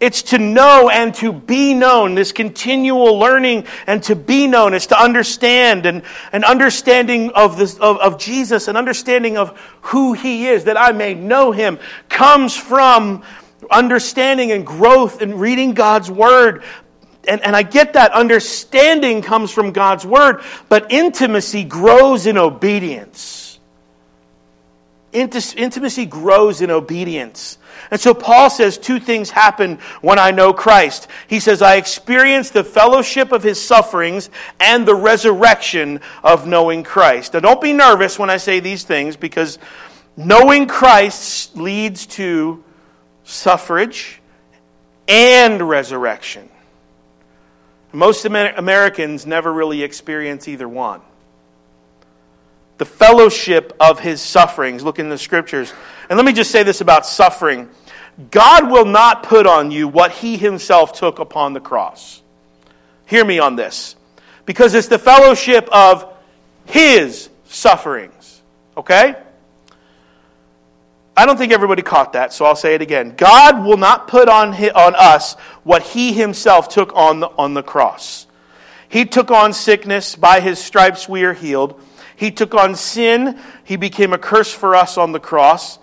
[0.00, 4.74] It's to know and to be known, this continual learning and to be known.
[4.74, 10.12] It's to understand and an understanding of, this, of, of Jesus, an understanding of who
[10.12, 13.24] He is, that I may know Him, comes from
[13.70, 16.62] understanding and growth and reading God's Word.
[17.28, 23.60] And, and I get that understanding comes from God's Word, but intimacy grows in obedience.
[25.12, 27.58] Intimacy grows in obedience.
[27.90, 31.08] And so Paul says two things happen when I know Christ.
[31.26, 34.28] He says, I experience the fellowship of his sufferings
[34.60, 37.34] and the resurrection of knowing Christ.
[37.34, 39.58] Now, don't be nervous when I say these things because
[40.16, 42.62] knowing Christ leads to
[43.24, 44.20] suffrage
[45.06, 46.47] and resurrection.
[47.92, 51.00] Most Americans never really experience either one.
[52.76, 54.84] The fellowship of his sufferings.
[54.84, 55.72] Look in the scriptures.
[56.08, 57.68] And let me just say this about suffering
[58.30, 62.20] God will not put on you what he himself took upon the cross.
[63.06, 63.96] Hear me on this.
[64.44, 66.12] Because it's the fellowship of
[66.66, 68.42] his sufferings.
[68.76, 69.14] Okay?
[71.18, 73.14] I don't think everybody caught that, so I'll say it again.
[73.16, 77.62] God will not put on, on us what he himself took on the, on the
[77.64, 78.28] cross.
[78.88, 80.14] He took on sickness.
[80.14, 81.82] By his stripes we are healed.
[82.14, 83.36] He took on sin.
[83.64, 85.80] He became a curse for us on the cross.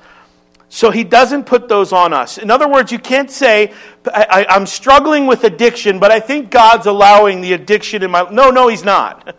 [0.70, 2.38] So he doesn't put those on us.
[2.38, 3.74] In other words, you can't say,
[4.06, 8.22] I, am struggling with addiction, but I think God's allowing the addiction in my.
[8.22, 8.32] life.
[8.32, 9.36] No, no, he's not.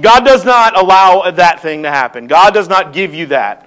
[0.00, 2.28] God does not allow that thing to happen.
[2.28, 3.66] God does not give you that.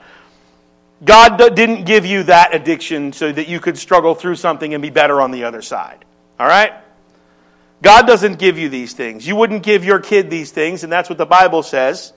[1.03, 4.89] God didn't give you that addiction so that you could struggle through something and be
[4.89, 6.05] better on the other side.
[6.39, 6.73] All right?
[7.81, 9.27] God doesn't give you these things.
[9.27, 12.13] You wouldn't give your kid these things, and that's what the Bible says.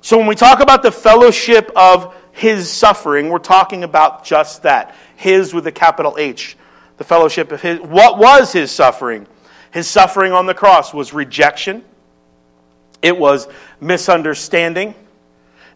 [0.00, 4.94] So when we talk about the fellowship of his suffering, we're talking about just that.
[5.16, 6.56] His with a capital H.
[6.96, 7.80] The fellowship of his.
[7.80, 9.26] What was his suffering?
[9.72, 11.84] His suffering on the cross was rejection,
[13.02, 13.46] it was
[13.80, 14.94] misunderstanding,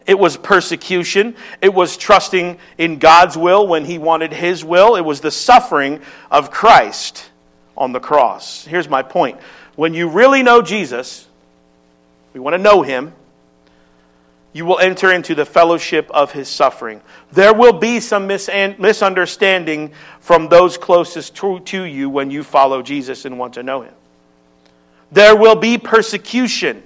[0.07, 1.35] it was persecution.
[1.61, 4.95] It was trusting in God's will when he wanted his will.
[4.95, 7.29] It was the suffering of Christ
[7.75, 8.65] on the cross.
[8.65, 9.39] Here's my point.
[9.75, 11.27] When you really know Jesus,
[12.33, 13.13] we want to know him,
[14.53, 17.01] you will enter into the fellowship of his suffering.
[17.33, 19.91] There will be some misunderstanding
[20.21, 23.93] from those closest to, you when you follow Jesus and want to know him.
[25.11, 26.83] There will be persecution.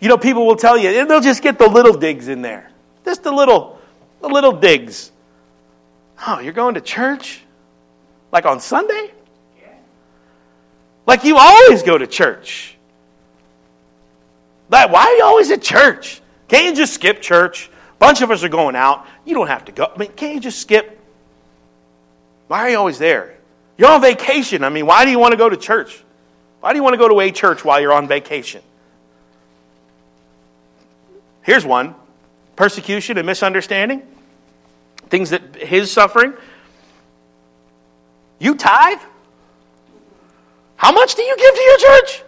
[0.00, 2.70] You know, people will tell you, they'll just get the little digs in there.
[3.04, 3.78] Just the little,
[4.20, 5.10] the little digs.
[6.26, 7.42] Oh, you're going to church?
[8.32, 9.12] Like on Sunday?
[11.06, 12.76] Like you always go to church.
[14.68, 16.20] Like, why are you always at church?
[16.48, 17.68] Can't you just skip church?
[17.68, 19.06] A bunch of us are going out.
[19.24, 19.92] You don't have to go.
[19.94, 20.98] I mean, can't you just skip?
[22.48, 23.36] Why are you always there?
[23.78, 24.64] You're on vacation.
[24.64, 26.02] I mean, why do you want to go to church?
[26.60, 28.62] Why do you want to go to a church while you're on vacation?
[31.46, 31.94] Here's one
[32.56, 34.02] persecution and misunderstanding,
[35.10, 36.34] things that his suffering.
[38.40, 38.98] You tithe?
[40.74, 42.22] How much do you give to your church?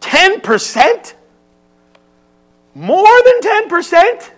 [0.00, 1.14] 10%?
[2.74, 4.30] More than 10%?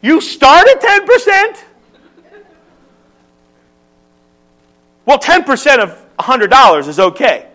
[0.00, 1.64] You start at 10%?
[5.04, 7.47] Well, 10% of $100 is okay.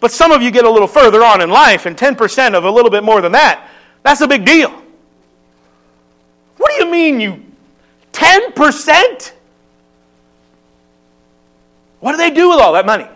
[0.00, 2.70] But some of you get a little further on in life, and 10% of a
[2.70, 3.68] little bit more than that,
[4.02, 4.70] that's a big deal.
[6.56, 7.42] What do you mean, you
[8.12, 9.32] 10%?
[12.00, 13.06] What do they do with all that money?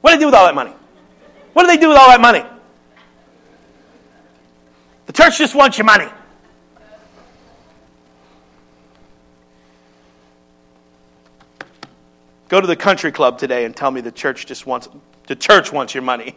[0.00, 0.72] What do they do with all that money?
[1.52, 2.42] What do they do with all that money?
[5.06, 6.06] The church just wants your money.
[12.48, 14.88] Go to the country club today and tell me the church just wants
[15.30, 16.34] the church wants your money.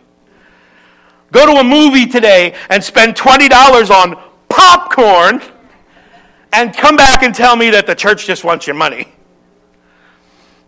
[1.32, 5.42] Go to a movie today and spend $20 on popcorn
[6.54, 9.08] and come back and tell me that the church just wants your money.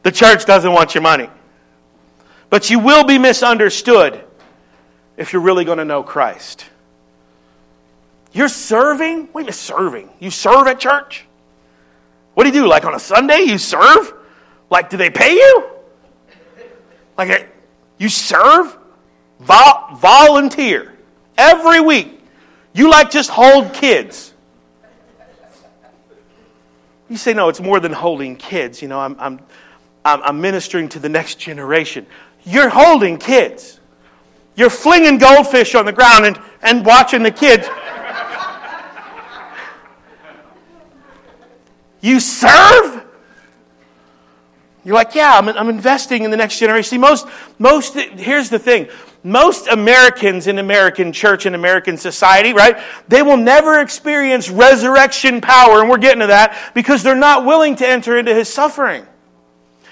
[0.01, 1.29] The church doesn't want your money.
[2.49, 4.23] But you will be misunderstood
[5.17, 6.65] if you're really going to know Christ.
[8.33, 9.29] You're serving?
[9.33, 10.09] Wait a serving.
[10.19, 11.27] You serve at church?
[12.33, 12.67] What do you do?
[12.67, 14.15] Like on a Sunday, you serve?
[14.71, 15.69] Like, do they pay you?
[17.19, 17.51] Like,
[17.97, 18.77] you serve,
[19.39, 20.93] vol- volunteer
[21.37, 22.21] every week.
[22.73, 24.33] You like just hold kids.
[27.09, 28.81] You say, no, it's more than holding kids.
[28.81, 29.39] You know, I'm, I'm,
[30.03, 32.05] I'm ministering to the next generation.
[32.43, 33.79] You're holding kids.
[34.55, 37.67] You're flinging goldfish on the ground and, and watching the kids.
[42.01, 43.04] you serve?
[44.85, 46.87] You're like, yeah, I'm, I'm investing in the next generation.
[46.87, 48.87] See, most, most, here's the thing.
[49.23, 55.81] Most Americans in American church and American society, right, they will never experience resurrection power,
[55.81, 59.03] and we're getting to that, because they're not willing to enter into his suffering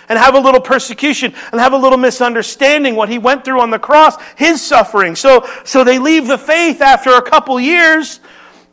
[0.08, 3.72] and have a little persecution and have a little misunderstanding what he went through on
[3.72, 5.16] the cross, his suffering.
[5.16, 8.20] So, so they leave the faith after a couple years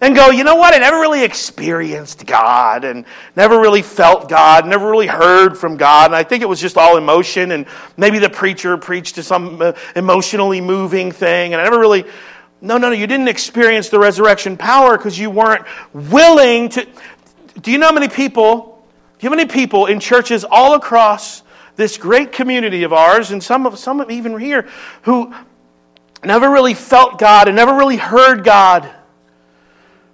[0.00, 0.72] and go, you know what?
[0.72, 3.04] I never really experienced God and
[3.36, 6.06] never really felt God, never really heard from God.
[6.06, 7.52] And I think it was just all emotion.
[7.52, 11.52] And maybe the preacher preached to some uh, emotionally moving thing.
[11.52, 12.04] And I never really,
[12.62, 16.86] no, no, no, you didn't experience the resurrection power because you weren't willing to.
[17.60, 18.82] Do you know how many people,
[19.18, 21.42] do you know how many people in churches all across
[21.76, 24.68] this great community of ours, and some of some of even here,
[25.02, 25.34] who
[26.22, 28.90] never really felt God and never really heard God?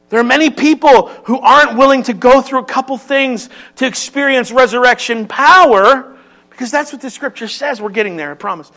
[0.09, 4.53] There are many people who aren't willing to go through a couple things to experience
[4.53, 6.17] resurrection power
[6.51, 7.81] because that's what the scripture says.
[7.81, 8.71] We're getting there, I promise.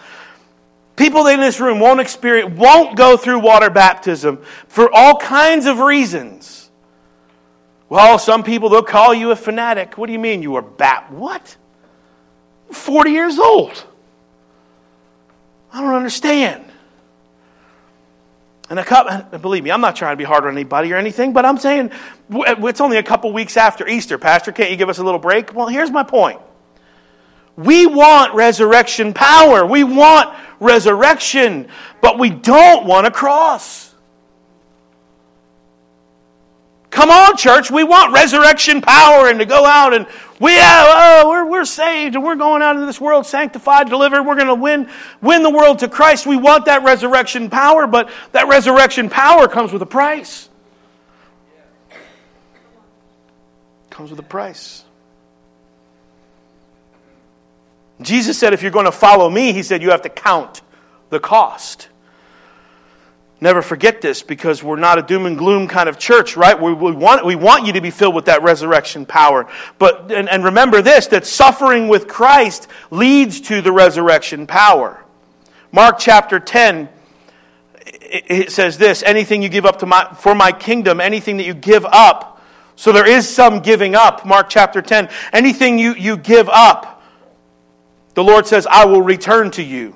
[0.96, 5.80] People in this room won't experience, won't go through water baptism for all kinds of
[5.80, 6.70] reasons.
[7.88, 9.98] Well, some people, they'll call you a fanatic.
[9.98, 11.12] What do you mean you were bat?
[11.12, 11.56] What?
[12.72, 13.84] 40 years old.
[15.72, 16.66] I don't understand.
[18.70, 21.34] And a couple, believe me, I'm not trying to be hard on anybody or anything,
[21.34, 24.20] but I'm saying uh, it's only a couple weeks after Easter.
[24.20, 25.56] Pastor, can't you give us a little break?
[25.56, 26.40] Well, here's my point.
[27.56, 29.66] We want resurrection power.
[29.66, 31.68] We want resurrection,
[32.00, 33.90] but we don't want a cross.
[36.92, 40.08] Come on, church, we want resurrection power and to go out and
[40.40, 44.24] we have, oh, we're, we're saved and we're going out into this world sanctified, delivered.
[44.24, 44.90] We're going to win,
[45.22, 46.26] win the world to Christ.
[46.26, 50.48] We want that resurrection power, but that resurrection power comes with a price.
[53.90, 54.86] Comes with a price.
[58.02, 60.62] Jesus said, if you're going to follow me, he said, you have to count
[61.10, 61.90] the cost.
[63.42, 66.60] Never forget this because we're not a doom and gloom kind of church, right?
[66.60, 69.48] We, we, want, we want you to be filled with that resurrection power.
[69.78, 75.04] But, and, and remember this, that suffering with Christ leads to the resurrection power.
[75.72, 76.90] Mark chapter 10,
[77.86, 81.54] it says this, anything you give up to my, for my kingdom, anything that you
[81.54, 82.42] give up.
[82.76, 84.26] So there is some giving up.
[84.26, 87.04] Mark chapter 10, anything you, you give up,
[88.16, 89.96] the Lord says, I will return to you.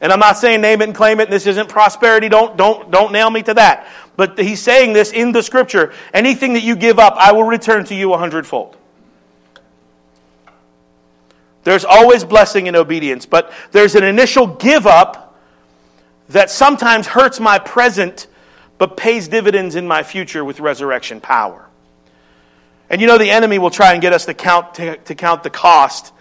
[0.00, 1.28] And I'm not saying name it and claim it.
[1.28, 2.28] This isn't prosperity.
[2.28, 3.88] Don't, don't, don't nail me to that.
[4.16, 5.92] But he's saying this in the scripture.
[6.14, 8.76] Anything that you give up, I will return to you a hundredfold.
[11.64, 15.36] There's always blessing in obedience, but there's an initial give up
[16.30, 18.26] that sometimes hurts my present,
[18.78, 21.68] but pays dividends in my future with resurrection power.
[22.88, 25.42] And you know, the enemy will try and get us to count, to, to count
[25.42, 26.12] the cost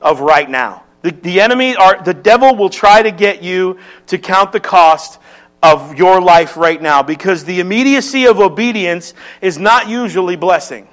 [0.00, 0.82] of right now.
[1.06, 3.78] The, the enemy, are, the devil will try to get you
[4.08, 5.20] to count the cost
[5.62, 10.88] of your life right now because the immediacy of obedience is not usually blessing.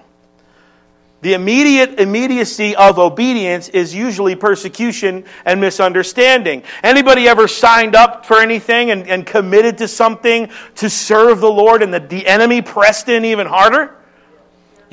[1.21, 6.61] The immediate immediacy of obedience is usually persecution and misunderstanding.
[6.83, 11.81] Anybody ever signed up for anything and, and committed to something to serve the Lord
[11.81, 13.95] and the, the enemy pressed in even harder?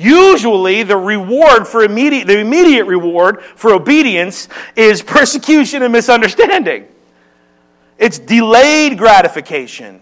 [0.01, 6.87] Usually, the reward for immediate, the immediate reward for obedience is persecution and misunderstanding.
[7.99, 10.01] It's delayed gratification.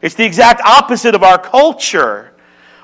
[0.00, 2.32] It's the exact opposite of our culture.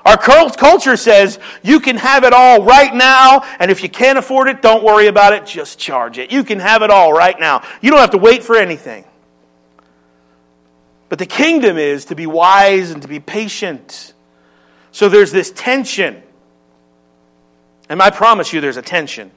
[0.03, 4.49] Our culture says you can have it all right now, and if you can't afford
[4.49, 6.33] it, don't worry about it, just charge it.
[6.33, 7.65] You can have it all right now.
[7.81, 9.05] You don't have to wait for anything.
[11.07, 14.13] But the kingdom is to be wise and to be patient
[14.97, 16.23] so there's this tension.
[17.87, 19.29] And I promise you there's a tension.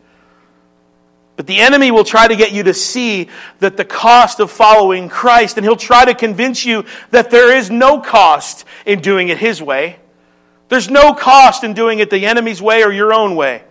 [1.37, 5.11] But the enemy will try to get you to see that the cost of following
[5.11, 9.37] Christ, and he'll try to convince you that there is no cost in doing it
[9.37, 9.99] his way.
[10.71, 13.63] There's no cost in doing it the enemy's way or your own way.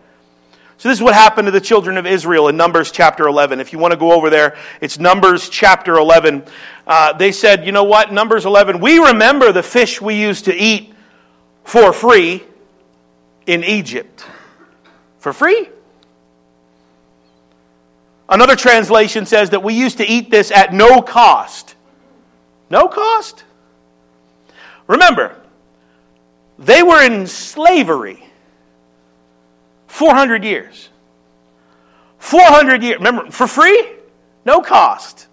[0.78, 3.60] So, this is what happened to the children of Israel in Numbers chapter 11.
[3.60, 6.44] If you want to go over there, it's Numbers chapter 11.
[6.86, 8.14] Uh, they said, you know what?
[8.14, 10.94] Numbers 11, we remember the fish we used to eat
[11.64, 12.44] for free
[13.46, 14.26] in Egypt.
[15.20, 15.70] For free?
[18.28, 21.76] Another translation says that we used to eat this at no cost.
[22.70, 23.44] No cost?
[24.88, 25.36] Remember,
[26.60, 28.24] they were in slavery
[29.88, 30.90] 400 years.
[32.20, 32.98] 400 years.
[32.98, 33.92] Remember, for free?
[34.46, 35.28] No cost.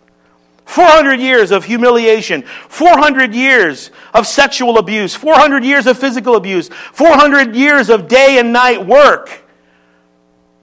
[0.66, 7.54] 400 years of humiliation, 400 years of sexual abuse, 400 years of physical abuse, 400
[7.54, 9.44] years of day and night work.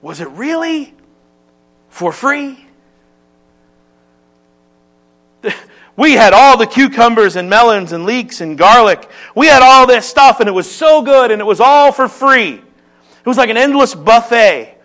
[0.02, 0.94] Was it really
[1.88, 2.64] for free?
[5.96, 9.08] We had all the cucumbers and melons and leeks and garlic.
[9.36, 12.08] We had all this stuff and it was so good and it was all for
[12.08, 12.54] free.
[12.54, 14.76] It was like an endless buffet.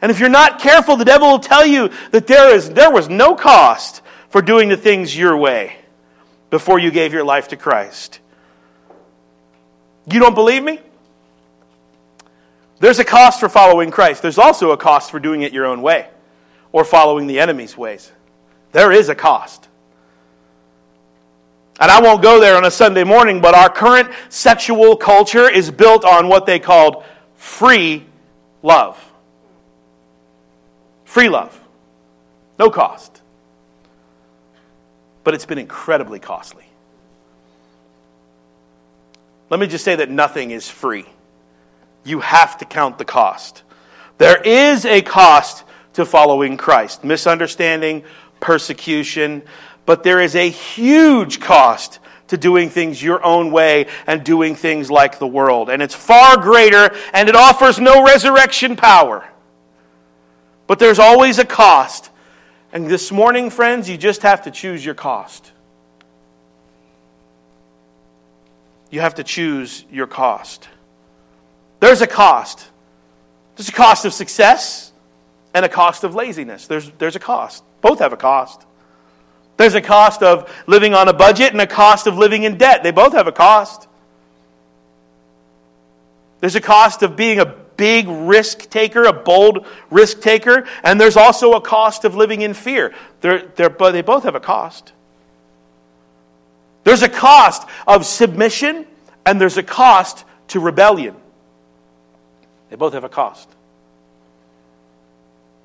[0.00, 3.10] And if you're not careful, the devil will tell you that there, is, there was
[3.10, 4.00] no cost
[4.34, 5.76] for doing the things your way
[6.50, 8.18] before you gave your life to Christ.
[10.10, 10.80] You don't believe me?
[12.80, 14.22] There's a cost for following Christ.
[14.22, 16.08] There's also a cost for doing it your own way
[16.72, 18.10] or following the enemy's ways.
[18.72, 19.68] There is a cost.
[21.78, 25.70] And I won't go there on a Sunday morning, but our current sexual culture is
[25.70, 27.04] built on what they called
[27.36, 28.04] free
[28.64, 28.98] love.
[31.04, 31.56] Free love.
[32.58, 33.20] No cost
[35.24, 36.64] but it's been incredibly costly.
[39.50, 41.06] Let me just say that nothing is free.
[42.04, 43.62] You have to count the cost.
[44.18, 45.64] There is a cost
[45.94, 48.04] to following Christ misunderstanding,
[48.40, 49.42] persecution,
[49.86, 51.98] but there is a huge cost
[52.28, 55.68] to doing things your own way and doing things like the world.
[55.68, 59.28] And it's far greater and it offers no resurrection power.
[60.66, 62.10] But there's always a cost
[62.74, 65.52] and this morning, friends, you just have to choose your cost.
[68.90, 70.68] You have to choose your cost.
[71.78, 72.68] There's a cost.
[73.54, 74.92] There's a cost of success
[75.54, 76.66] and a cost of laziness.
[76.66, 77.62] There's, there's a cost.
[77.80, 78.66] Both have a cost.
[79.56, 82.82] There's a cost of living on a budget and a cost of living in debt.
[82.82, 83.86] They both have a cost.
[86.40, 91.16] There's a cost of being a big risk taker, a bold risk taker, and there's
[91.16, 92.94] also a cost of living in fear.
[93.20, 94.92] They're, they're, they both have a cost.
[96.84, 98.86] There's a cost of submission,
[99.24, 101.16] and there's a cost to rebellion.
[102.70, 103.48] They both have a cost.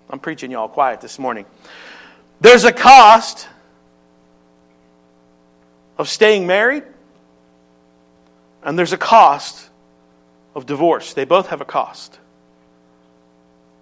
[0.10, 1.46] I'm preaching y'all quiet this morning.
[2.42, 3.48] There's a cost
[5.98, 6.84] of staying married,
[8.64, 9.69] and there's a cost
[10.56, 11.14] of divorce.
[11.14, 12.20] They both have a cost.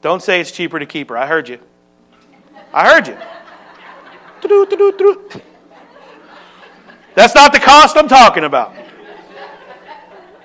[0.01, 1.17] Don't say it's cheaper to keep her.
[1.17, 1.59] I heard you.
[2.73, 3.17] I heard you.
[7.15, 8.75] That's not the cost I'm talking about.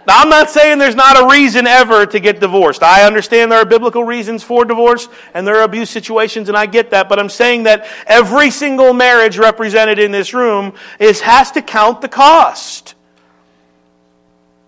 [0.05, 2.83] Now, I'm not saying there's not a reason ever to get divorced.
[2.83, 6.67] I understand there are biblical reasons for divorce and there are abuse situations, and I
[6.67, 7.09] get that.
[7.09, 12.01] But I'm saying that every single marriage represented in this room is, has to count
[12.01, 12.92] the cost.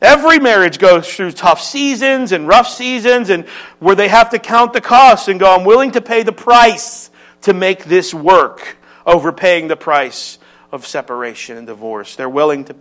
[0.04, 3.46] Every marriage goes through tough seasons and rough seasons, and
[3.78, 7.10] where they have to count the cost and go, I'm willing to pay the price
[7.42, 8.76] to make this work
[9.06, 10.38] over paying the price
[10.70, 12.16] of separation and divorce.
[12.16, 12.76] They're willing to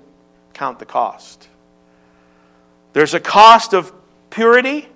[0.53, 1.47] count the cost.
[2.91, 3.93] There's a cost of
[4.29, 4.89] purity,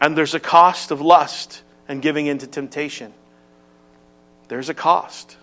[0.00, 3.14] and there's a cost of lust and giving into temptation.
[4.48, 5.36] There's a cost.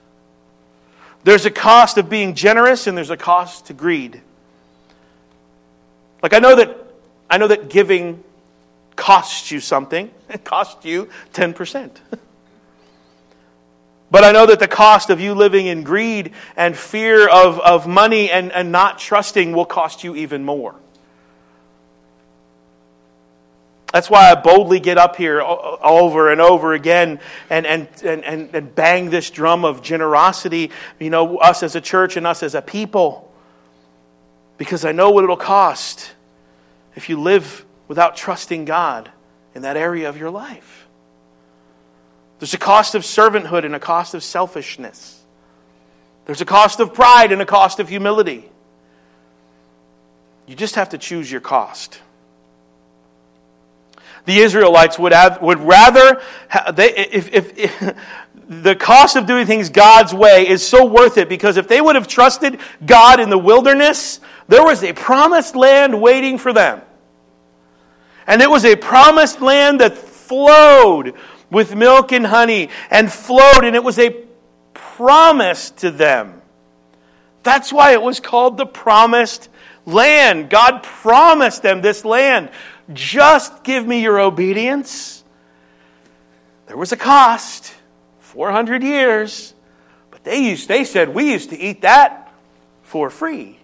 [1.24, 4.22] There's a cost of being generous, and there's a cost to greed.
[6.22, 6.78] Like I know that
[7.30, 8.24] I know that giving
[8.96, 10.12] costs you something.
[10.30, 11.90] It costs you 10%.
[14.12, 17.88] But I know that the cost of you living in greed and fear of, of
[17.88, 20.76] money and, and not trusting will cost you even more.
[23.94, 28.76] That's why I boldly get up here over and over again and, and, and, and,
[28.76, 32.62] bang this drum of generosity, you know, us as a church and us as a
[32.62, 33.29] people.
[34.60, 36.12] Because I know what it'll cost
[36.96, 39.10] if you live without trusting God
[39.56, 40.88] in that area of your life.
[42.38, 45.24] There's a cost of servanthood and a cost of selfishness.
[46.26, 48.48] There's a cost of pride and a cost of humility.
[50.46, 52.00] You just have to choose your cost
[54.30, 56.22] the Israelites would have would rather
[56.74, 57.96] they, if, if, if
[58.48, 61.96] the cost of doing things God's way is so worth it because if they would
[61.96, 64.20] have trusted God in the wilderness,
[64.50, 66.82] there was a promised land waiting for them.
[68.26, 71.14] And it was a promised land that flowed
[71.52, 74.10] with milk and honey and flowed, and it was a
[74.74, 76.42] promise to them.
[77.44, 79.50] That's why it was called the promised
[79.86, 80.50] land.
[80.50, 82.50] God promised them this land.
[82.92, 85.24] Just give me your obedience.
[86.66, 87.72] There was a cost
[88.22, 89.54] 400 years.
[90.10, 92.34] But they, used, they said, we used to eat that
[92.82, 93.59] for free.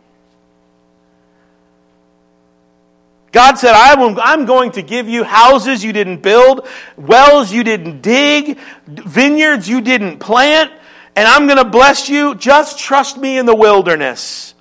[3.35, 6.65] God said, I'm going to give you houses you didn't build,
[6.95, 8.57] wells you didn't dig,
[8.87, 10.71] vineyards you didn't plant,
[11.17, 12.35] and I'm going to bless you.
[12.35, 14.53] Just trust me in the wilderness.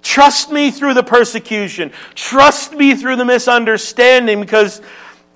[0.00, 1.92] Trust me through the persecution.
[2.14, 4.80] Trust me through the misunderstanding because,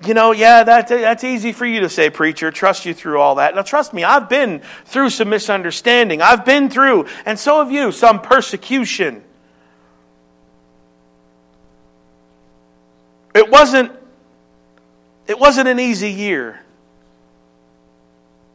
[0.03, 2.49] you know, yeah, that, that's easy for you to say, preacher.
[2.49, 3.53] Trust you through all that.
[3.53, 6.23] Now, trust me, I've been through some misunderstanding.
[6.23, 9.25] I've been through, and so have you, some persecution.
[13.33, 13.91] It wasn't,
[15.27, 16.59] it wasn't an easy year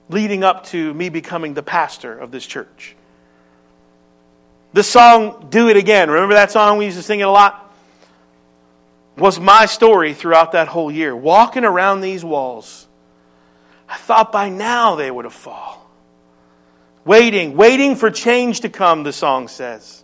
[0.09, 2.95] leading up to me becoming the pastor of this church.
[4.73, 6.79] The song, Do It Again, remember that song?
[6.79, 7.61] We used to sing it a lot.
[9.17, 11.15] Was my story throughout that whole year.
[11.15, 12.87] Walking around these walls.
[13.89, 15.79] I thought by now they would have fallen.
[17.05, 20.03] Waiting, waiting for change to come, the song says.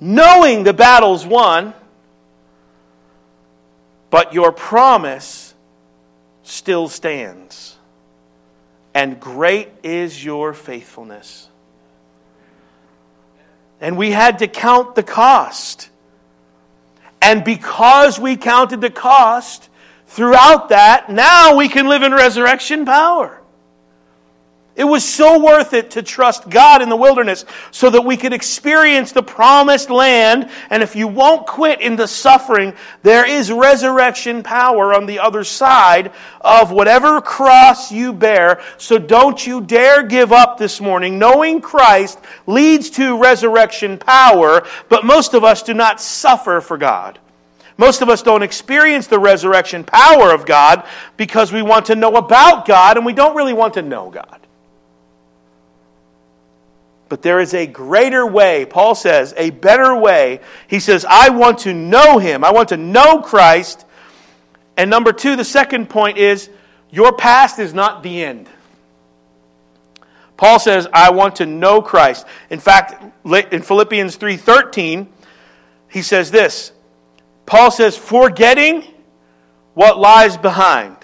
[0.00, 1.74] Knowing the battle's won,
[4.16, 5.52] but your promise
[6.42, 7.76] still stands.
[8.94, 11.50] And great is your faithfulness
[13.78, 15.90] and we had to count the cost.
[17.20, 19.68] And because we counted the cost
[20.06, 23.35] throughout that, now we can live in resurrection power.
[24.76, 28.34] It was so worth it to trust God in the wilderness so that we could
[28.34, 30.50] experience the promised land.
[30.68, 35.44] And if you won't quit in the suffering, there is resurrection power on the other
[35.44, 36.12] side
[36.42, 38.60] of whatever cross you bear.
[38.76, 41.18] So don't you dare give up this morning.
[41.18, 47.18] Knowing Christ leads to resurrection power, but most of us do not suffer for God.
[47.78, 52.16] Most of us don't experience the resurrection power of God because we want to know
[52.16, 54.40] about God and we don't really want to know God.
[57.08, 58.66] But there is a greater way.
[58.66, 60.40] Paul says, a better way.
[60.66, 62.42] He says, I want to know him.
[62.42, 63.84] I want to know Christ.
[64.76, 66.50] And number two, the second point is,
[66.90, 68.48] your past is not the end.
[70.36, 72.26] Paul says, I want to know Christ.
[72.50, 75.06] In fact, in Philippians 3:13,
[75.88, 76.72] he says this.
[77.46, 78.84] Paul says, forgetting
[79.74, 80.96] what lies behind.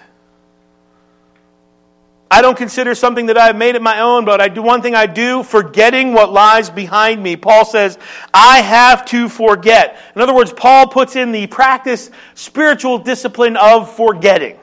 [2.33, 4.95] I don't consider something that I've made it my own, but I do one thing
[4.95, 7.37] I do, forgetting what lies behind me.
[7.37, 7.99] Paul says,
[8.33, 9.99] I have to forget.
[10.17, 14.59] In other words, Paul puts in the practice, spiritual discipline of forgetting.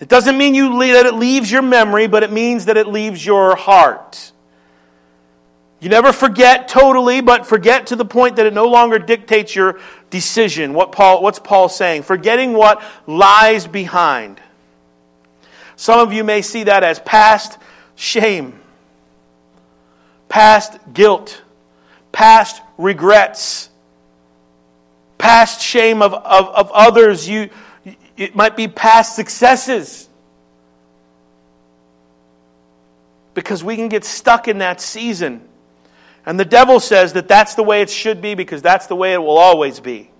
[0.00, 3.24] It doesn't mean you that it leaves your memory, but it means that it leaves
[3.24, 4.32] your heart.
[5.78, 9.78] You never forget totally, but forget to the point that it no longer dictates your
[10.10, 10.74] decision.
[10.74, 12.02] What Paul, what's Paul saying?
[12.02, 14.40] Forgetting what lies behind.
[15.76, 17.58] Some of you may see that as past
[17.94, 18.58] shame,
[20.28, 21.42] past guilt,
[22.12, 23.68] past regrets,
[25.18, 27.28] past shame of, of, of others.
[27.28, 27.50] You,
[28.16, 30.08] it might be past successes.
[33.34, 35.46] Because we can get stuck in that season.
[36.24, 39.12] And the devil says that that's the way it should be because that's the way
[39.12, 40.10] it will always be.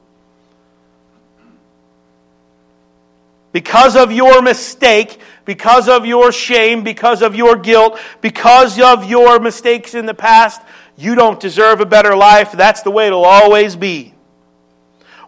[3.53, 9.41] Because of your mistake, because of your shame, because of your guilt, because of your
[9.41, 10.61] mistakes in the past,
[10.99, 12.53] you don't deserve a better life.
[12.53, 14.13] That's the way it'll always be.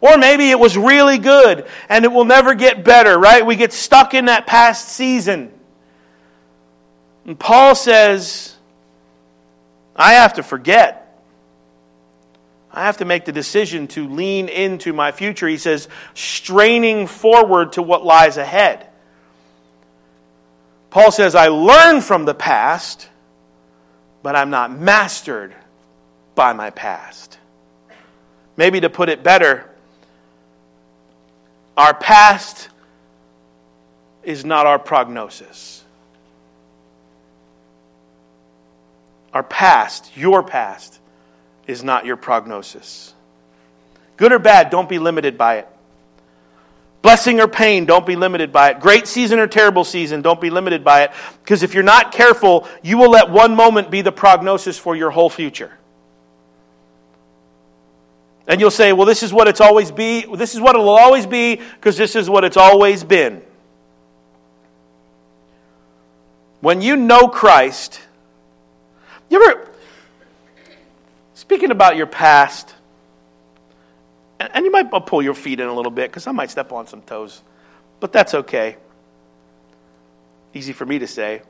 [0.01, 3.47] Or maybe it was really good and it will never get better, right?
[3.47, 5.53] We get stuck in that past season.
[7.25, 8.57] And Paul says,
[9.95, 11.05] I have to forget.
[12.73, 15.49] I have to make the decision to lean into my future.
[15.49, 18.88] He says, straining forward to what lies ahead.
[20.91, 23.09] Paul says, I learn from the past,
[24.22, 25.55] but I'm not mastered
[26.34, 27.39] by my past.
[28.57, 29.68] Maybe to put it better,
[31.76, 32.68] our past
[34.22, 35.84] is not our prognosis.
[39.32, 40.99] Our past, your past,
[41.66, 43.14] is not your prognosis.
[44.16, 45.68] Good or bad, don't be limited by it.
[47.01, 48.81] Blessing or pain, don't be limited by it.
[48.81, 51.13] Great season or terrible season, don't be limited by it.
[51.43, 55.11] Because if you're not careful, you will let one moment be the prognosis for your
[55.11, 55.73] whole future.
[58.47, 60.25] And you'll say, well, this is what it's always be.
[60.35, 63.43] This is what it'll always be because this is what it's always been.
[66.61, 68.01] When you know Christ,
[69.29, 69.69] you ever,
[71.39, 72.75] Speaking about your past,
[74.41, 76.86] and you might pull your feet in a little bit because I might step on
[76.86, 77.43] some toes,
[78.01, 78.76] but that's okay.
[80.55, 81.43] Easy for me to say.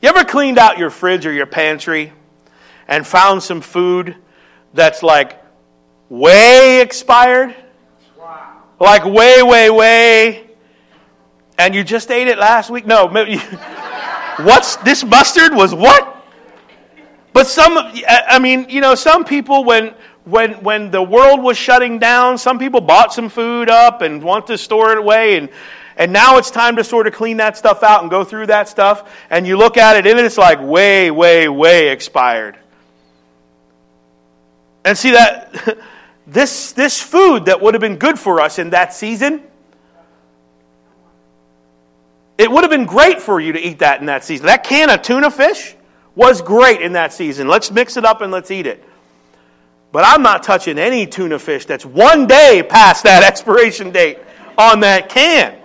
[0.00, 2.12] You ever cleaned out your fridge or your pantry
[2.86, 4.16] and found some food
[4.74, 5.42] that's like
[6.08, 7.54] way expired?
[8.18, 8.62] Wow.
[8.78, 10.50] Like way, way, way.
[11.58, 12.86] And you just ate it last week?
[12.86, 13.06] No.
[14.38, 16.14] What's this mustard was what?
[17.32, 19.94] But some, I mean, you know, some people, when,
[20.28, 24.46] when, when the world was shutting down, some people bought some food up and want
[24.48, 25.36] to store it away.
[25.36, 25.48] And,
[25.96, 28.68] and now it's time to sort of clean that stuff out and go through that
[28.68, 29.10] stuff.
[29.30, 32.58] And you look at it and it's like way, way, way expired.
[34.84, 35.78] And see that
[36.26, 39.42] this, this food that would have been good for us in that season,
[42.36, 44.46] it would have been great for you to eat that in that season.
[44.46, 45.74] That can of tuna fish,
[46.14, 47.46] was great in that season.
[47.46, 48.84] Let's mix it up and let's eat it.
[49.90, 54.18] But I'm not touching any tuna fish that's one day past that expiration date
[54.56, 55.56] on that can.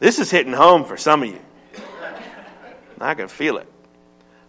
[0.00, 1.40] This is hitting home for some of you.
[3.00, 3.66] I can feel it.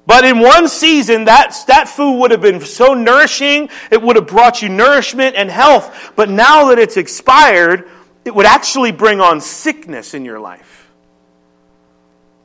[0.05, 4.25] But in one season, that, that food would have been so nourishing, it would have
[4.25, 6.13] brought you nourishment and health.
[6.15, 7.87] But now that it's expired,
[8.25, 10.89] it would actually bring on sickness in your life.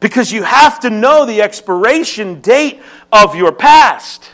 [0.01, 4.29] Because you have to know the expiration date of your past.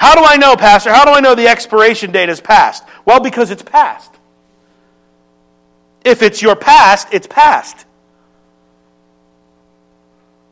[0.00, 0.90] How do I know, Pastor?
[0.90, 2.82] How do I know the expiration date is past?
[3.04, 4.10] Well, because it's past.
[6.06, 7.84] If it's your past, it's past.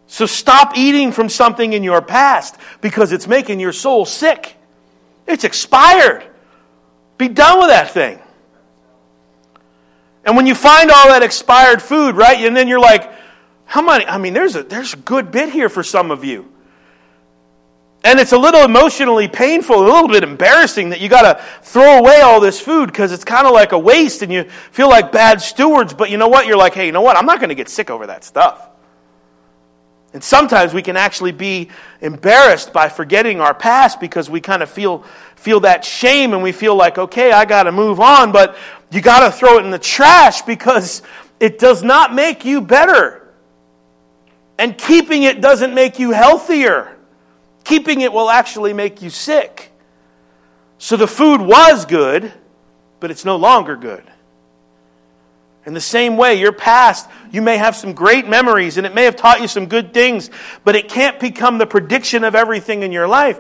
[0.07, 4.55] So stop eating from something in your past because it's making your soul sick.
[5.27, 6.27] It's expired.
[7.17, 8.21] Be done with that thing.
[10.27, 13.11] And when you find all that expired food, right, and then you're like,
[13.65, 14.05] how many?
[14.05, 16.53] I mean, there's a, there's a good bit here for some of you.
[18.09, 21.99] And it's a little emotionally painful, a little bit embarrassing that you got to throw
[21.99, 25.13] away all this food because it's kind of like a waste and you feel like
[25.13, 25.93] bad stewards.
[25.93, 26.47] But you know what?
[26.47, 27.19] You're like, hey, you know what?
[27.19, 28.67] I'm not going to get sick over that stuff.
[30.15, 31.69] And sometimes we can actually be
[32.01, 35.05] embarrassed by forgetting our past because we kind of feel,
[35.37, 38.57] feel that shame and we feel like, okay, I got to move on, but
[38.91, 41.03] you got to throw it in the trash because
[41.41, 43.29] it does not make you better.
[44.57, 46.98] And keeping it doesn't make you healthier.
[47.69, 49.71] Keeping it will actually make you sick.
[50.79, 52.33] So the food was good,
[52.99, 54.03] but it's no longer good.
[55.67, 59.05] In the same way, your past, you may have some great memories and it may
[59.05, 60.31] have taught you some good things,
[60.65, 63.39] but it can't become the prediction of everything in your life.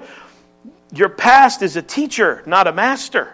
[0.92, 3.32] Your past is a teacher, not a master.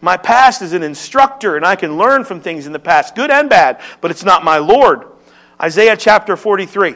[0.00, 3.30] My past is an instructor, and I can learn from things in the past, good
[3.30, 5.04] and bad, but it's not my Lord.
[5.60, 6.94] Isaiah chapter 43.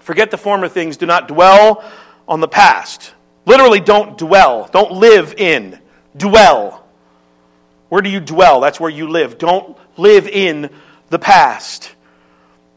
[0.00, 1.84] Forget the former things, do not dwell
[2.26, 3.12] on the past.
[3.46, 5.78] Literally, don't dwell, don't live in,
[6.16, 6.86] dwell.
[7.88, 8.60] Where do you dwell?
[8.60, 9.38] That's where you live.
[9.38, 10.70] Don't live in
[11.08, 11.94] the past.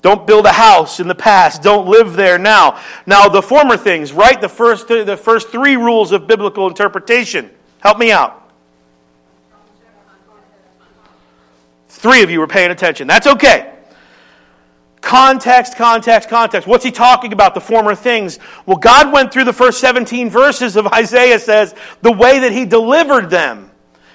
[0.01, 1.61] Don't build a house in the past.
[1.61, 2.81] Don't live there now.
[3.05, 7.49] Now, the former things, write the first, the first three rules of biblical interpretation.
[7.79, 8.51] Help me out.
[11.87, 13.07] Three of you were paying attention.
[13.07, 13.72] That's okay.
[15.03, 16.65] Context, context, context.
[16.65, 17.55] What's he talking about?
[17.55, 18.39] The former things.
[18.65, 22.65] Well, God went through the first 17 verses of Isaiah, says, the way that he
[22.65, 23.69] delivered them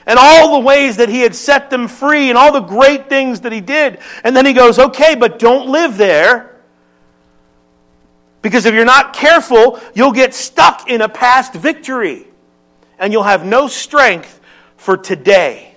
[0.07, 3.43] and all the ways that he had set them free and all the great things
[3.43, 3.99] that he did.
[4.25, 6.57] And then he goes, okay, but don't live there.
[8.41, 12.27] Because if you're not careful, you'll get stuck in a past victory
[12.99, 14.41] and you'll have no strength
[14.79, 15.77] for today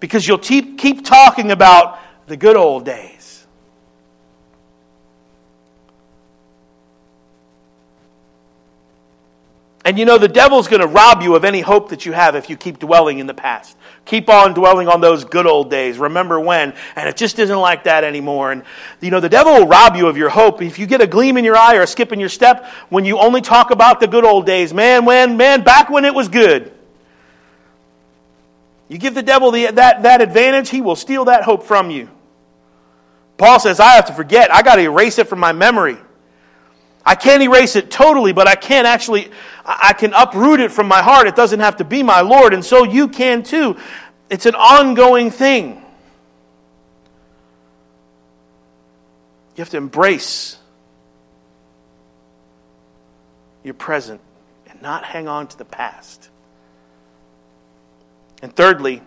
[0.00, 3.23] because you'll keep, keep talking about the good old days.
[9.86, 12.34] And you know, the devil's going to rob you of any hope that you have
[12.34, 13.76] if you keep dwelling in the past.
[14.06, 15.98] Keep on dwelling on those good old days.
[15.98, 16.74] Remember when?
[16.96, 18.50] And it just isn't like that anymore.
[18.50, 18.62] And,
[19.02, 20.62] you know, the devil will rob you of your hope.
[20.62, 23.04] If you get a gleam in your eye or a skip in your step when
[23.04, 26.28] you only talk about the good old days, man, when, man, back when it was
[26.28, 26.72] good.
[28.88, 32.08] You give the devil the, that, that advantage, he will steal that hope from you.
[33.36, 34.52] Paul says, I have to forget.
[34.54, 35.98] I got to erase it from my memory.
[37.06, 39.30] I can't erase it totally, but I can actually,
[39.64, 41.26] I can uproot it from my heart.
[41.26, 43.76] It doesn't have to be my Lord, and so you can too.
[44.30, 45.82] It's an ongoing thing.
[49.56, 50.56] You have to embrace
[53.62, 54.20] your present
[54.68, 56.30] and not hang on to the past.
[58.42, 59.00] And thirdly,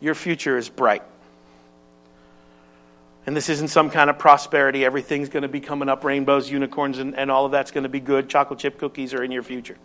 [0.00, 1.02] your future is bright.
[3.24, 4.84] And this isn't some kind of prosperity.
[4.84, 7.88] Everything's going to be coming up rainbows, unicorns, and, and all of that's going to
[7.88, 8.28] be good.
[8.28, 9.76] Chocolate chip cookies are in your future.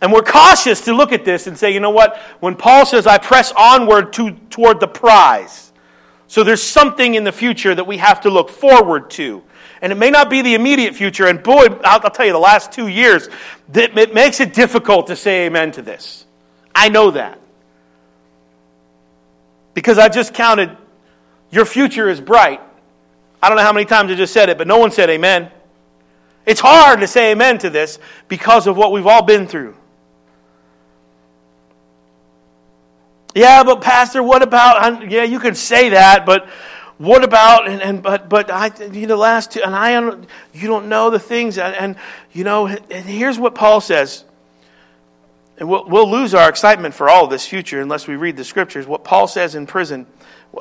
[0.00, 2.16] And we're cautious to look at this and say, you know what?
[2.40, 5.72] When Paul says, I press onward to, toward the prize,
[6.28, 9.42] so there's something in the future that we have to look forward to.
[9.80, 11.26] And it may not be the immediate future.
[11.26, 13.28] And boy, I'll, I'll tell you, the last two years,
[13.72, 16.26] it makes it difficult to say amen to this.
[16.74, 17.40] I know that.
[19.78, 20.76] Because I just counted,
[21.52, 22.60] your future is bright.
[23.40, 25.52] I don't know how many times I just said it, but no one said amen.
[26.46, 29.76] It's hard to say amen to this because of what we've all been through.
[33.36, 35.08] Yeah, but Pastor, what about?
[35.08, 36.48] Yeah, you can say that, but
[36.96, 39.92] what about and, and but but I you know the last two and I
[40.52, 41.96] you don't know the things and, and
[42.32, 44.24] you know and here's what Paul says
[45.58, 48.44] and we'll, we'll lose our excitement for all of this future unless we read the
[48.44, 48.86] scriptures.
[48.86, 50.06] What Paul says in prison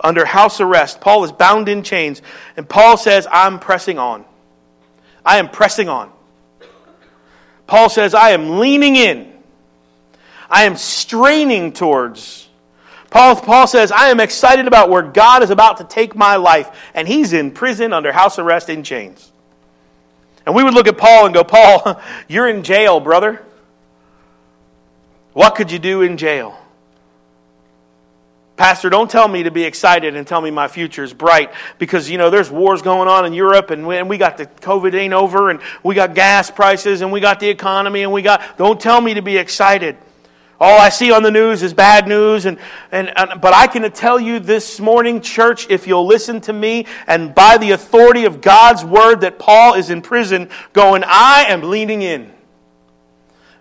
[0.03, 2.21] under house arrest Paul is bound in chains
[2.57, 4.25] and Paul says I'm pressing on.
[5.25, 6.11] I am pressing on.
[7.67, 9.33] Paul says I am leaning in.
[10.49, 12.47] I am straining towards.
[13.09, 16.69] Paul, Paul says, I am excited about where God is about to take my life,
[16.93, 19.31] and he's in prison under house arrest in chains.
[20.45, 23.45] And we would look at Paul and go, Paul, you're in jail, brother.
[25.37, 26.59] What could you do in jail?
[28.55, 32.09] Pastor, don't tell me to be excited and tell me my future is bright because,
[32.09, 35.51] you know, there's wars going on in Europe and we, got the COVID ain't over
[35.51, 38.99] and we got gas prices and we got the economy and we got, don't tell
[38.99, 39.95] me to be excited.
[40.59, 42.47] All I see on the news is bad news.
[42.47, 42.57] And,
[42.91, 46.87] and, and, but I can tell you this morning, church, if you'll listen to me
[47.05, 51.61] and by the authority of God's word that Paul is in prison going, I am
[51.61, 52.33] leaning in.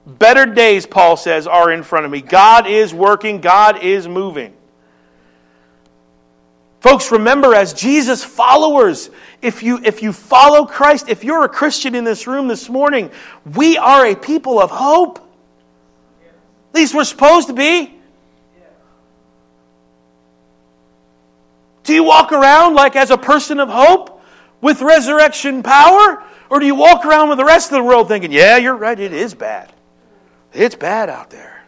[0.07, 2.21] Better days, Paul says, are in front of me.
[2.21, 3.41] God is working.
[3.41, 4.55] God is moving.
[6.81, 9.11] Folks, remember, as Jesus followers,
[9.43, 13.11] if you, if you follow Christ, if you're a Christian in this room this morning,
[13.45, 15.19] we are a people of hope
[16.77, 17.93] At least we're supposed to be.
[21.85, 24.23] Do you walk around like as a person of hope
[24.61, 26.23] with resurrection power?
[26.51, 28.99] Or do you walk around with the rest of the world thinking, yeah, you're right,
[29.01, 29.73] it is bad?
[30.57, 31.63] It's bad out there.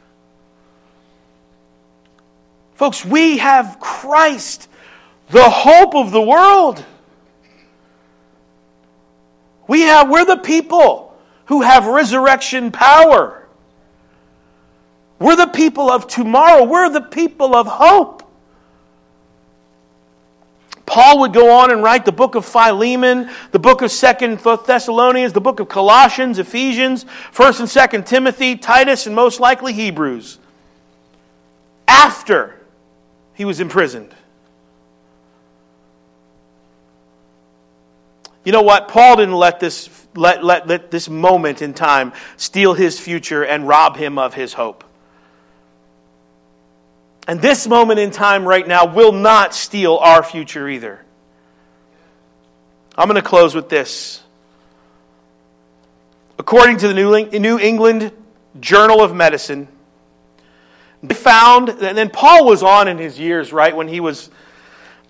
[2.75, 4.69] Folks, we have Christ,
[5.31, 6.85] the hope of the world.
[9.67, 11.17] We have, we're the people
[11.47, 13.47] who have resurrection power.
[15.19, 16.65] We're the people of tomorrow.
[16.65, 18.23] We're the people of hope.
[20.89, 25.35] Paul would go on and write the book of Philemon, the book of Second Thessalonians,
[25.35, 30.39] the book of Colossians, Ephesians, First and Second Timothy, Titus, and most likely Hebrews.
[31.87, 32.59] After
[33.35, 34.15] he was imprisoned.
[38.45, 38.89] You know what?
[38.89, 43.69] Paul didn't let this, let, let, let this moment in time steal his future and
[43.69, 44.85] rob him of his hope.
[47.29, 51.05] And this moment in time right now will not steal our future either.
[52.97, 54.23] I'm going to close with this.
[56.39, 58.13] According to the New England
[58.59, 59.69] Journal of Medicine,
[61.03, 64.31] they found, and then Paul was on in his years, right, when he was,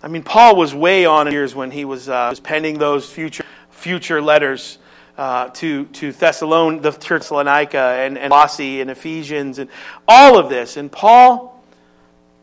[0.02, 3.08] I mean, Paul was way on in years when he was, uh, was penning those
[3.08, 4.78] future, future letters.
[5.16, 9.68] Uh, to to the Thessalonica and, and Colossae and Ephesians and
[10.06, 10.76] all of this.
[10.76, 11.57] And Paul,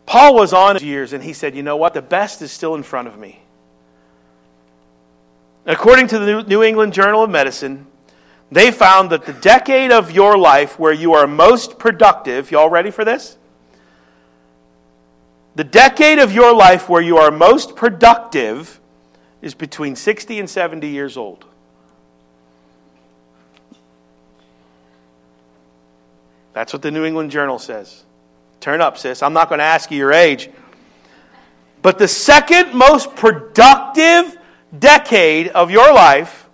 [0.06, 1.94] Paul was on years and he said, you know what?
[1.94, 3.42] The best is still in front of me.
[5.66, 7.88] According to the New England Journal of Medicine,
[8.52, 12.92] they found that the decade of your life where you are most productive, y'all ready
[12.92, 13.38] for this?
[15.56, 18.80] The decade of your life where you are most productive
[19.42, 21.46] is between 60 and 70 years old.
[26.54, 28.04] That's what the New England Journal says.
[28.60, 29.22] Turn up, sis.
[29.22, 30.50] I'm not going to ask you your age.
[31.82, 34.38] But the second most productive
[34.78, 36.48] decade of your life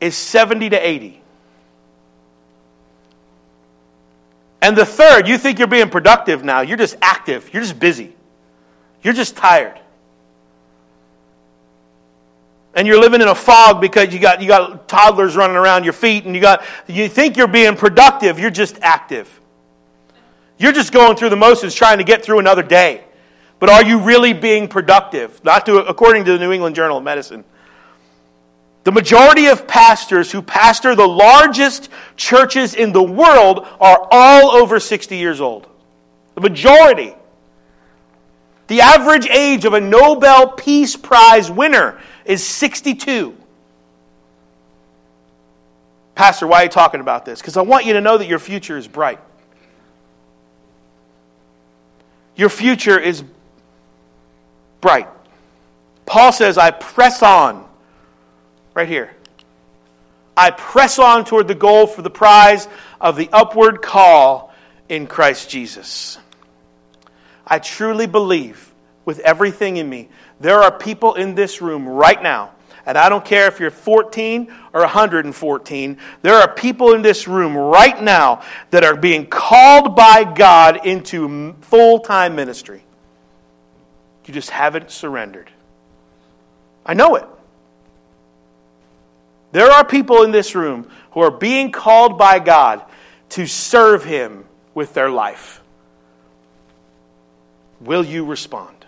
[0.00, 1.20] is 70 to 80.
[4.62, 6.60] And the third, you think you're being productive now.
[6.60, 7.52] You're just active.
[7.52, 8.14] You're just busy.
[9.02, 9.78] You're just tired.
[12.74, 15.92] And you're living in a fog because you got, you got toddlers running around your
[15.92, 18.38] feet and you, got, you think you're being productive.
[18.38, 19.39] You're just active.
[20.60, 23.02] You're just going through the motions trying to get through another day.
[23.60, 25.42] But are you really being productive?
[25.42, 27.44] Not to, according to the New England Journal of Medicine.
[28.84, 34.78] The majority of pastors who pastor the largest churches in the world are all over
[34.78, 35.66] 60 years old.
[36.34, 37.14] The majority.
[38.66, 43.34] The average age of a Nobel Peace Prize winner is 62.
[46.14, 47.40] Pastor, why are you talking about this?
[47.40, 49.20] Because I want you to know that your future is bright.
[52.40, 53.22] Your future is
[54.80, 55.08] bright.
[56.06, 57.66] Paul says, I press on
[58.72, 59.10] Right here.
[60.36, 62.66] I press on toward the goal for the prize
[62.98, 64.54] of the upward call
[64.88, 66.16] in Christ Jesus.
[67.46, 68.72] I truly believe
[69.04, 70.08] with everything in me,
[70.40, 72.52] there are people in this room right now,
[72.90, 77.56] and I don't care if you're 14 or 114, there are people in this room
[77.56, 82.82] right now that are being called by God into full time ministry.
[84.26, 85.50] You just haven't surrendered.
[86.84, 87.26] I know it.
[89.52, 92.84] There are people in this room who are being called by God
[93.30, 95.62] to serve Him with their life.
[97.80, 98.84] Will you respond?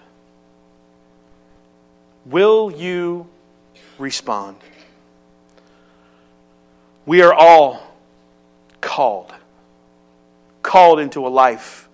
[2.27, 3.29] Will you
[4.03, 4.57] respond?
[7.07, 7.83] We are all
[8.81, 9.33] called,
[10.63, 11.89] called into a life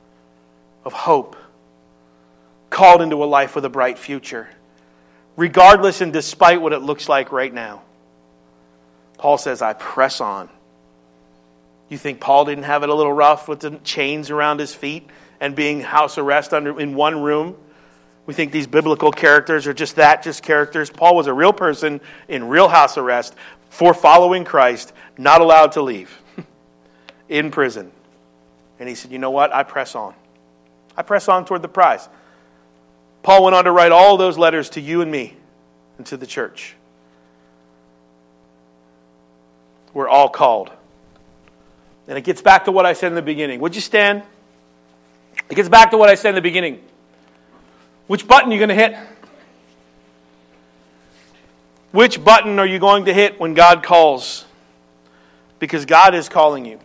[0.85, 1.37] of hope,
[2.71, 4.49] called into a life with a bright future,
[5.37, 7.83] regardless and despite what it looks like right now.
[9.19, 10.49] Paul says, I press on.
[11.89, 15.09] You think Paul didn't have it a little rough with the chains around his feet
[15.41, 17.57] and being house arrest under, in one room?
[18.29, 20.91] We think these biblical characters are just that, just characters.
[20.91, 21.99] Paul was a real person
[22.29, 23.35] in real house arrest
[23.70, 26.14] for following Christ, not allowed to leave,
[27.31, 27.91] in prison.
[28.79, 29.55] And he said, You know what?
[29.55, 30.12] I press on.
[30.95, 32.07] I press on toward the prize.
[33.22, 35.35] Paul went on to write all those letters to you and me
[35.97, 36.74] and to the church.
[39.95, 40.70] We're all called.
[42.07, 43.61] And it gets back to what I said in the beginning.
[43.61, 44.22] Would you stand?
[45.49, 46.83] It gets back to what I said in the beginning.
[48.09, 48.97] Which button are you going to hit?
[51.93, 54.45] Which button are you going to hit when God calls?
[55.59, 56.81] Because God is calling you.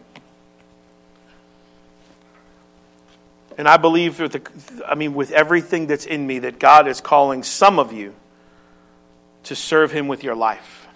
[3.57, 7.01] And I believe with the, I mean with everything that's in me that God is
[7.01, 8.13] calling some of you
[9.43, 10.87] to serve him with your life.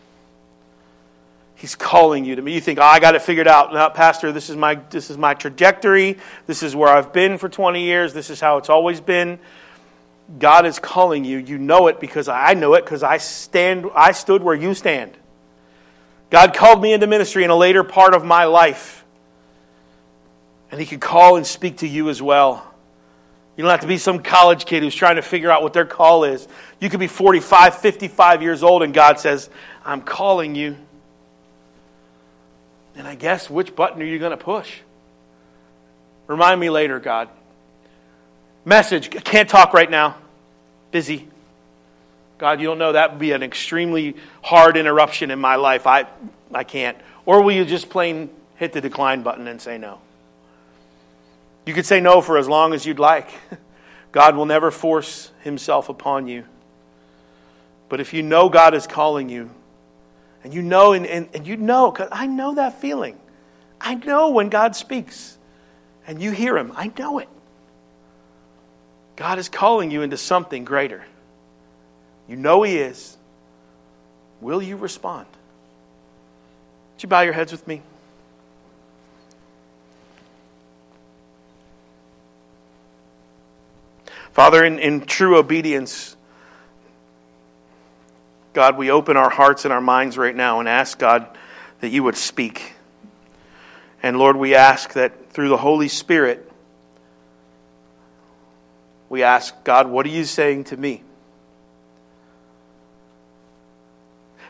[1.55, 2.53] He's calling you to me.
[2.53, 3.73] You think, oh, I got it figured out.
[3.73, 6.17] No, Pastor, this is my this is my trajectory.
[6.45, 8.13] This is where I've been for 20 years.
[8.13, 9.39] This is how it's always been.
[10.39, 11.38] God is calling you.
[11.38, 15.17] You know it because I know it because I stand I stood where you stand.
[16.30, 19.05] God called me into ministry in a later part of my life.
[20.69, 22.63] And he can call and speak to you as well.
[23.55, 25.86] You don't have to be some college kid who's trying to figure out what their
[25.86, 26.47] call is.
[26.80, 29.49] You could be 45, 55 years old, and God says,
[29.84, 30.78] I'm calling you.
[32.95, 34.71] And I guess which button are you going to push?
[36.28, 37.30] Remind me later, God.
[38.68, 40.18] Message, can't talk right now.
[40.91, 41.26] Busy.
[42.38, 45.88] God, you don't know that would be an extremely hard interruption in my life.
[45.88, 46.05] I,
[46.53, 46.97] I can't.
[47.26, 50.01] Or will you just plain hit the decline button and say no?
[51.65, 53.30] You could say no for as long as you'd like.
[54.11, 56.43] God will never force himself upon you.
[57.88, 59.49] But if you know God is calling you,
[60.43, 63.18] and you know, and, and, and you know, because I know that feeling.
[63.80, 65.38] I know when God speaks
[66.05, 66.74] and you hear him.
[66.76, 67.30] I know it.
[69.18, 71.03] God is calling you into something greater.
[72.28, 73.18] You know He is.
[74.39, 75.26] Will you respond?
[76.95, 77.82] Would you bow your heads with me?
[84.32, 86.15] Father, in, in true obedience,
[88.53, 91.28] God, we open our hearts and our minds right now and ask, God,
[91.80, 92.74] that you would speak.
[94.03, 96.46] And Lord, we ask that through the Holy Spirit,
[99.09, 101.03] we ask, God, what are you saying to me?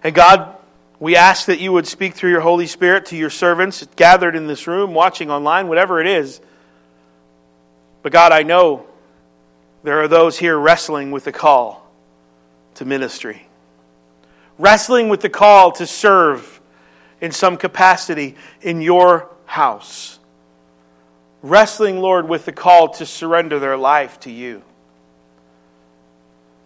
[0.03, 0.55] And God,
[0.99, 4.47] we ask that you would speak through your Holy Spirit to your servants gathered in
[4.47, 6.41] this room, watching online, whatever it is.
[8.01, 8.87] But God, I know
[9.83, 11.87] there are those here wrestling with the call
[12.75, 13.47] to ministry,
[14.57, 16.61] wrestling with the call to serve
[17.21, 20.16] in some capacity in your house,
[21.41, 24.61] wrestling, Lord, with the call to surrender their life to you.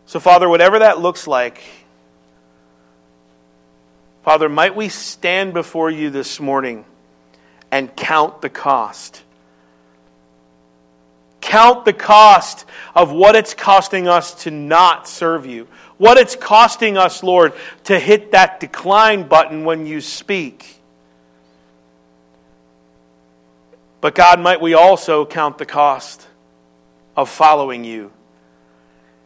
[0.06, 1.62] So, Father, whatever that looks like,
[4.24, 6.86] Father, might we stand before you this morning
[7.72, 9.24] and count the cost
[11.52, 12.66] count the cost
[12.96, 15.68] of what it's costing us to not serve you.
[15.98, 17.54] What it's costing us, Lord,
[17.84, 20.81] to hit that decline button when you speak.
[24.02, 26.28] But God, might we also count the cost
[27.16, 28.12] of following you.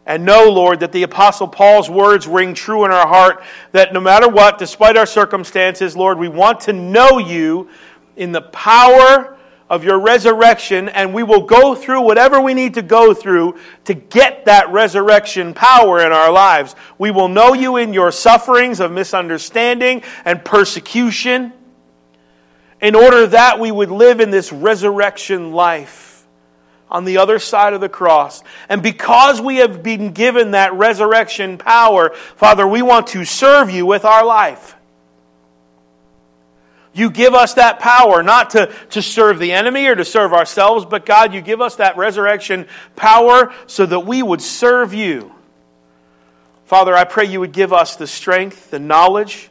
[0.04, 4.00] And know, Lord, that the Apostle Paul's words ring true in our heart that no
[4.00, 7.68] matter what, despite our circumstances, Lord, we want to know you
[8.16, 9.36] in the power
[9.68, 13.94] of your resurrection, and we will go through whatever we need to go through to
[13.94, 16.76] get that resurrection power in our lives.
[16.98, 21.52] We will know you in your sufferings of misunderstanding and persecution,
[22.80, 26.26] in order that we would live in this resurrection life
[26.90, 28.42] on the other side of the cross.
[28.68, 33.86] And because we have been given that resurrection power, Father, we want to serve you
[33.86, 34.74] with our life.
[36.92, 40.86] You give us that power, not to, to serve the enemy or to serve ourselves,
[40.86, 45.34] but God, you give us that resurrection power so that we would serve you.
[46.64, 49.50] Father, I pray you would give us the strength, the knowledge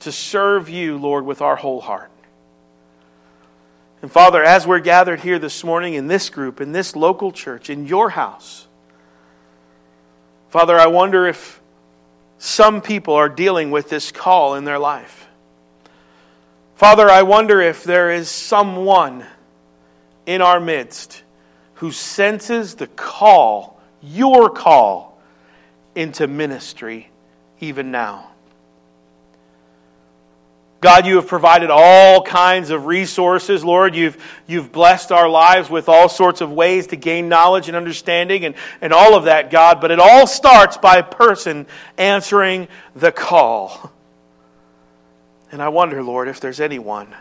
[0.00, 2.10] to serve you, Lord, with our whole heart.
[4.02, 7.70] And Father, as we're gathered here this morning in this group, in this local church,
[7.70, 8.66] in your house,
[10.50, 11.60] Father, I wonder if
[12.38, 15.26] some people are dealing with this call in their life.
[16.76, 19.24] Father, I wonder if there is someone
[20.26, 21.22] in our midst
[21.74, 25.18] who senses the call, your call,
[25.94, 27.10] into ministry
[27.60, 28.30] even now.
[30.80, 33.94] God, you have provided all kinds of resources, Lord.
[33.94, 38.44] You've, you've blessed our lives with all sorts of ways to gain knowledge and understanding
[38.44, 39.80] and, and all of that, God.
[39.80, 41.66] But it all starts by a person
[41.96, 43.90] answering the call.
[45.50, 47.14] And I wonder, Lord, if there's anyone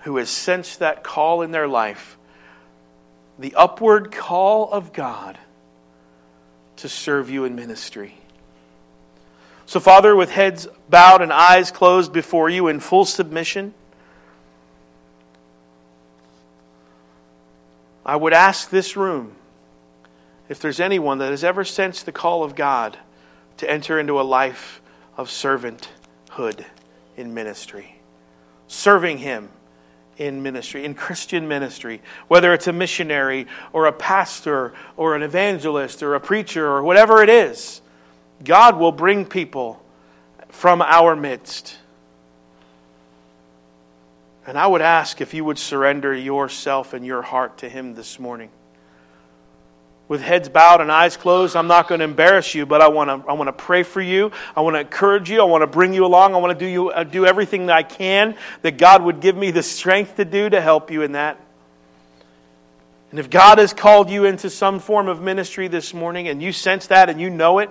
[0.00, 2.16] who has sensed that call in their life,
[3.38, 5.36] the upward call of God
[6.76, 8.21] to serve you in ministry.
[9.72, 13.72] So, Father, with heads bowed and eyes closed before you in full submission,
[18.04, 19.34] I would ask this room
[20.50, 22.98] if there's anyone that has ever sensed the call of God
[23.56, 24.82] to enter into a life
[25.16, 26.66] of servanthood
[27.16, 27.96] in ministry,
[28.66, 29.48] serving Him
[30.18, 36.02] in ministry, in Christian ministry, whether it's a missionary or a pastor or an evangelist
[36.02, 37.81] or a preacher or whatever it is,
[38.44, 39.82] God will bring people
[40.48, 41.78] from our midst.
[44.46, 48.18] And I would ask if you would surrender yourself and your heart to Him this
[48.18, 48.50] morning
[50.12, 51.56] with heads bowed and eyes closed.
[51.56, 54.02] I'm not going to embarrass you, but I want to, I want to pray for
[54.02, 54.30] you.
[54.54, 55.40] I want to encourage you.
[55.40, 56.34] I want to bring you along.
[56.34, 59.34] I want to do, you, uh, do everything that I can that God would give
[59.34, 61.40] me the strength to do to help you in that.
[63.10, 66.52] And if God has called you into some form of ministry this morning and you
[66.52, 67.70] sense that and you know it,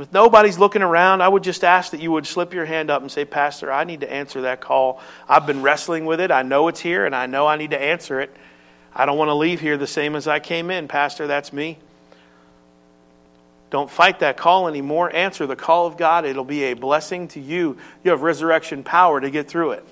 [0.00, 3.02] with nobody's looking around, I would just ask that you would slip your hand up
[3.02, 4.98] and say, Pastor, I need to answer that call.
[5.28, 6.30] I've been wrestling with it.
[6.30, 8.34] I know it's here, and I know I need to answer it.
[8.94, 11.26] I don't want to leave here the same as I came in, Pastor.
[11.26, 11.76] That's me.
[13.68, 15.14] Don't fight that call anymore.
[15.14, 16.24] Answer the call of God.
[16.24, 17.76] It'll be a blessing to you.
[18.02, 19.86] You have resurrection power to get through it.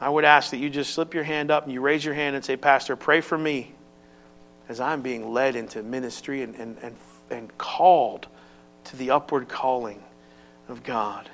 [0.00, 2.36] I would ask that you just slip your hand up and you raise your hand
[2.36, 3.72] and say, Pastor, pray for me
[4.68, 6.94] as I'm being led into ministry and, and, and,
[7.30, 8.26] and called
[8.84, 10.02] to the upward calling
[10.68, 11.28] of God.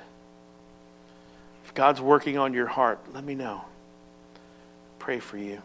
[1.65, 3.63] If God's working on your heart, let me know
[5.07, 5.61] pray for you.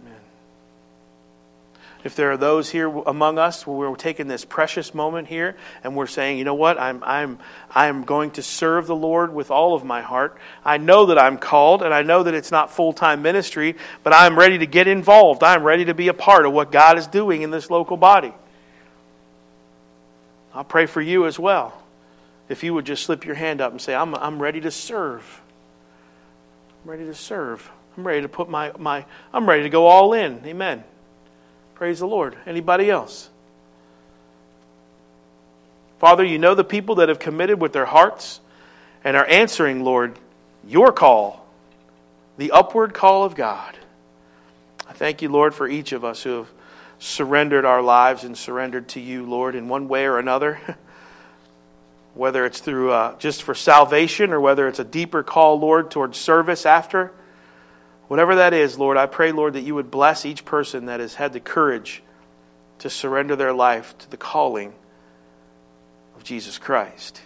[0.00, 0.18] Amen.
[2.02, 5.94] If there are those here among us where we're taking this precious moment here and
[5.94, 7.38] we're saying, you know what, I'm, I'm,
[7.70, 10.38] I'm going to serve the Lord with all of my heart.
[10.64, 14.12] I know that I'm called and I know that it's not full time ministry, but
[14.12, 15.44] I'm ready to get involved.
[15.44, 18.34] I'm ready to be a part of what God is doing in this local body.
[20.54, 21.82] I'll pray for you as well.
[22.48, 25.40] If you would just slip your hand up and say, I'm, I'm ready to serve.
[26.84, 27.70] I'm ready to serve.
[27.96, 30.42] I'm ready to put my, my I'm ready to go all in.
[30.44, 30.84] Amen.
[31.74, 32.36] Praise the Lord.
[32.46, 33.28] Anybody else?
[35.98, 38.40] Father, you know the people that have committed with their hearts
[39.04, 40.18] and are answering, Lord,
[40.66, 41.46] your call,
[42.38, 43.76] the upward call of God.
[44.88, 46.52] I thank you, Lord, for each of us who have
[47.02, 50.60] surrendered our lives and surrendered to you, Lord, in one way or another.
[52.14, 56.18] whether it's through uh, just for salvation or whether it's a deeper call, Lord, towards
[56.18, 57.12] service after.
[58.08, 61.14] Whatever that is, Lord, I pray, Lord, that you would bless each person that has
[61.14, 62.02] had the courage
[62.80, 64.74] to surrender their life to the calling
[66.16, 67.22] of Jesus Christ.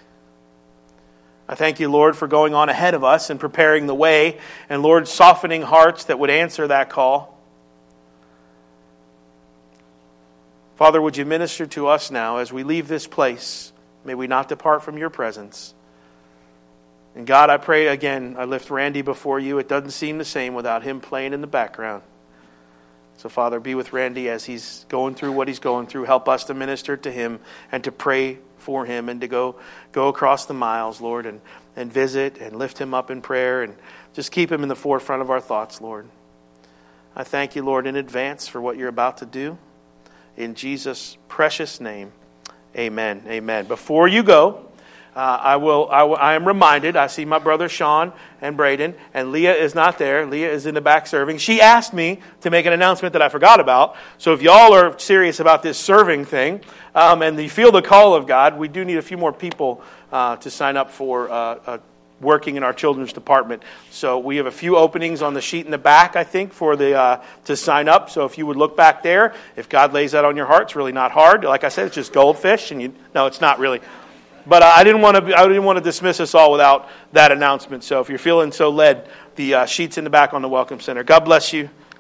[1.48, 4.82] I thank you, Lord, for going on ahead of us and preparing the way, and
[4.82, 7.35] Lord, softening hearts that would answer that call.
[10.76, 13.72] Father, would you minister to us now as we leave this place?
[14.04, 15.74] May we not depart from your presence.
[17.14, 19.58] And God, I pray again, I lift Randy before you.
[19.58, 22.02] It doesn't seem the same without him playing in the background.
[23.16, 26.04] So, Father, be with Randy as he's going through what he's going through.
[26.04, 27.40] Help us to minister to him
[27.72, 29.56] and to pray for him and to go,
[29.92, 31.40] go across the miles, Lord, and,
[31.74, 33.74] and visit and lift him up in prayer and
[34.12, 36.06] just keep him in the forefront of our thoughts, Lord.
[37.14, 39.56] I thank you, Lord, in advance for what you're about to do.
[40.36, 42.12] In Jesus' precious name.
[42.76, 43.22] Amen.
[43.26, 43.66] Amen.
[43.66, 44.66] Before you go,
[45.16, 45.88] uh, I will.
[45.90, 46.94] I, will, I am reminded.
[46.94, 48.12] I see my brother Sean
[48.42, 50.26] and Braden, and Leah is not there.
[50.26, 51.38] Leah is in the back serving.
[51.38, 53.96] She asked me to make an announcement that I forgot about.
[54.18, 56.60] So if y'all are serious about this serving thing,
[56.94, 59.82] um, and you feel the call of God, we do need a few more people
[60.12, 61.80] uh, to sign up for uh, a
[62.20, 63.62] working in our children's department.
[63.90, 66.76] So we have a few openings on the sheet in the back, I think, for
[66.76, 68.10] the uh, to sign up.
[68.10, 70.76] So if you would look back there, if God lays that on your heart, it's
[70.76, 71.44] really not hard.
[71.44, 73.80] Like I said, it's just goldfish, and you no, it's not really.
[74.46, 75.38] But uh, I didn't want to.
[75.38, 77.84] I didn't want to dismiss us all without that announcement.
[77.84, 80.80] So if you're feeling so led, the uh, sheets in the back on the welcome
[80.80, 81.02] center.
[81.04, 81.68] God bless you.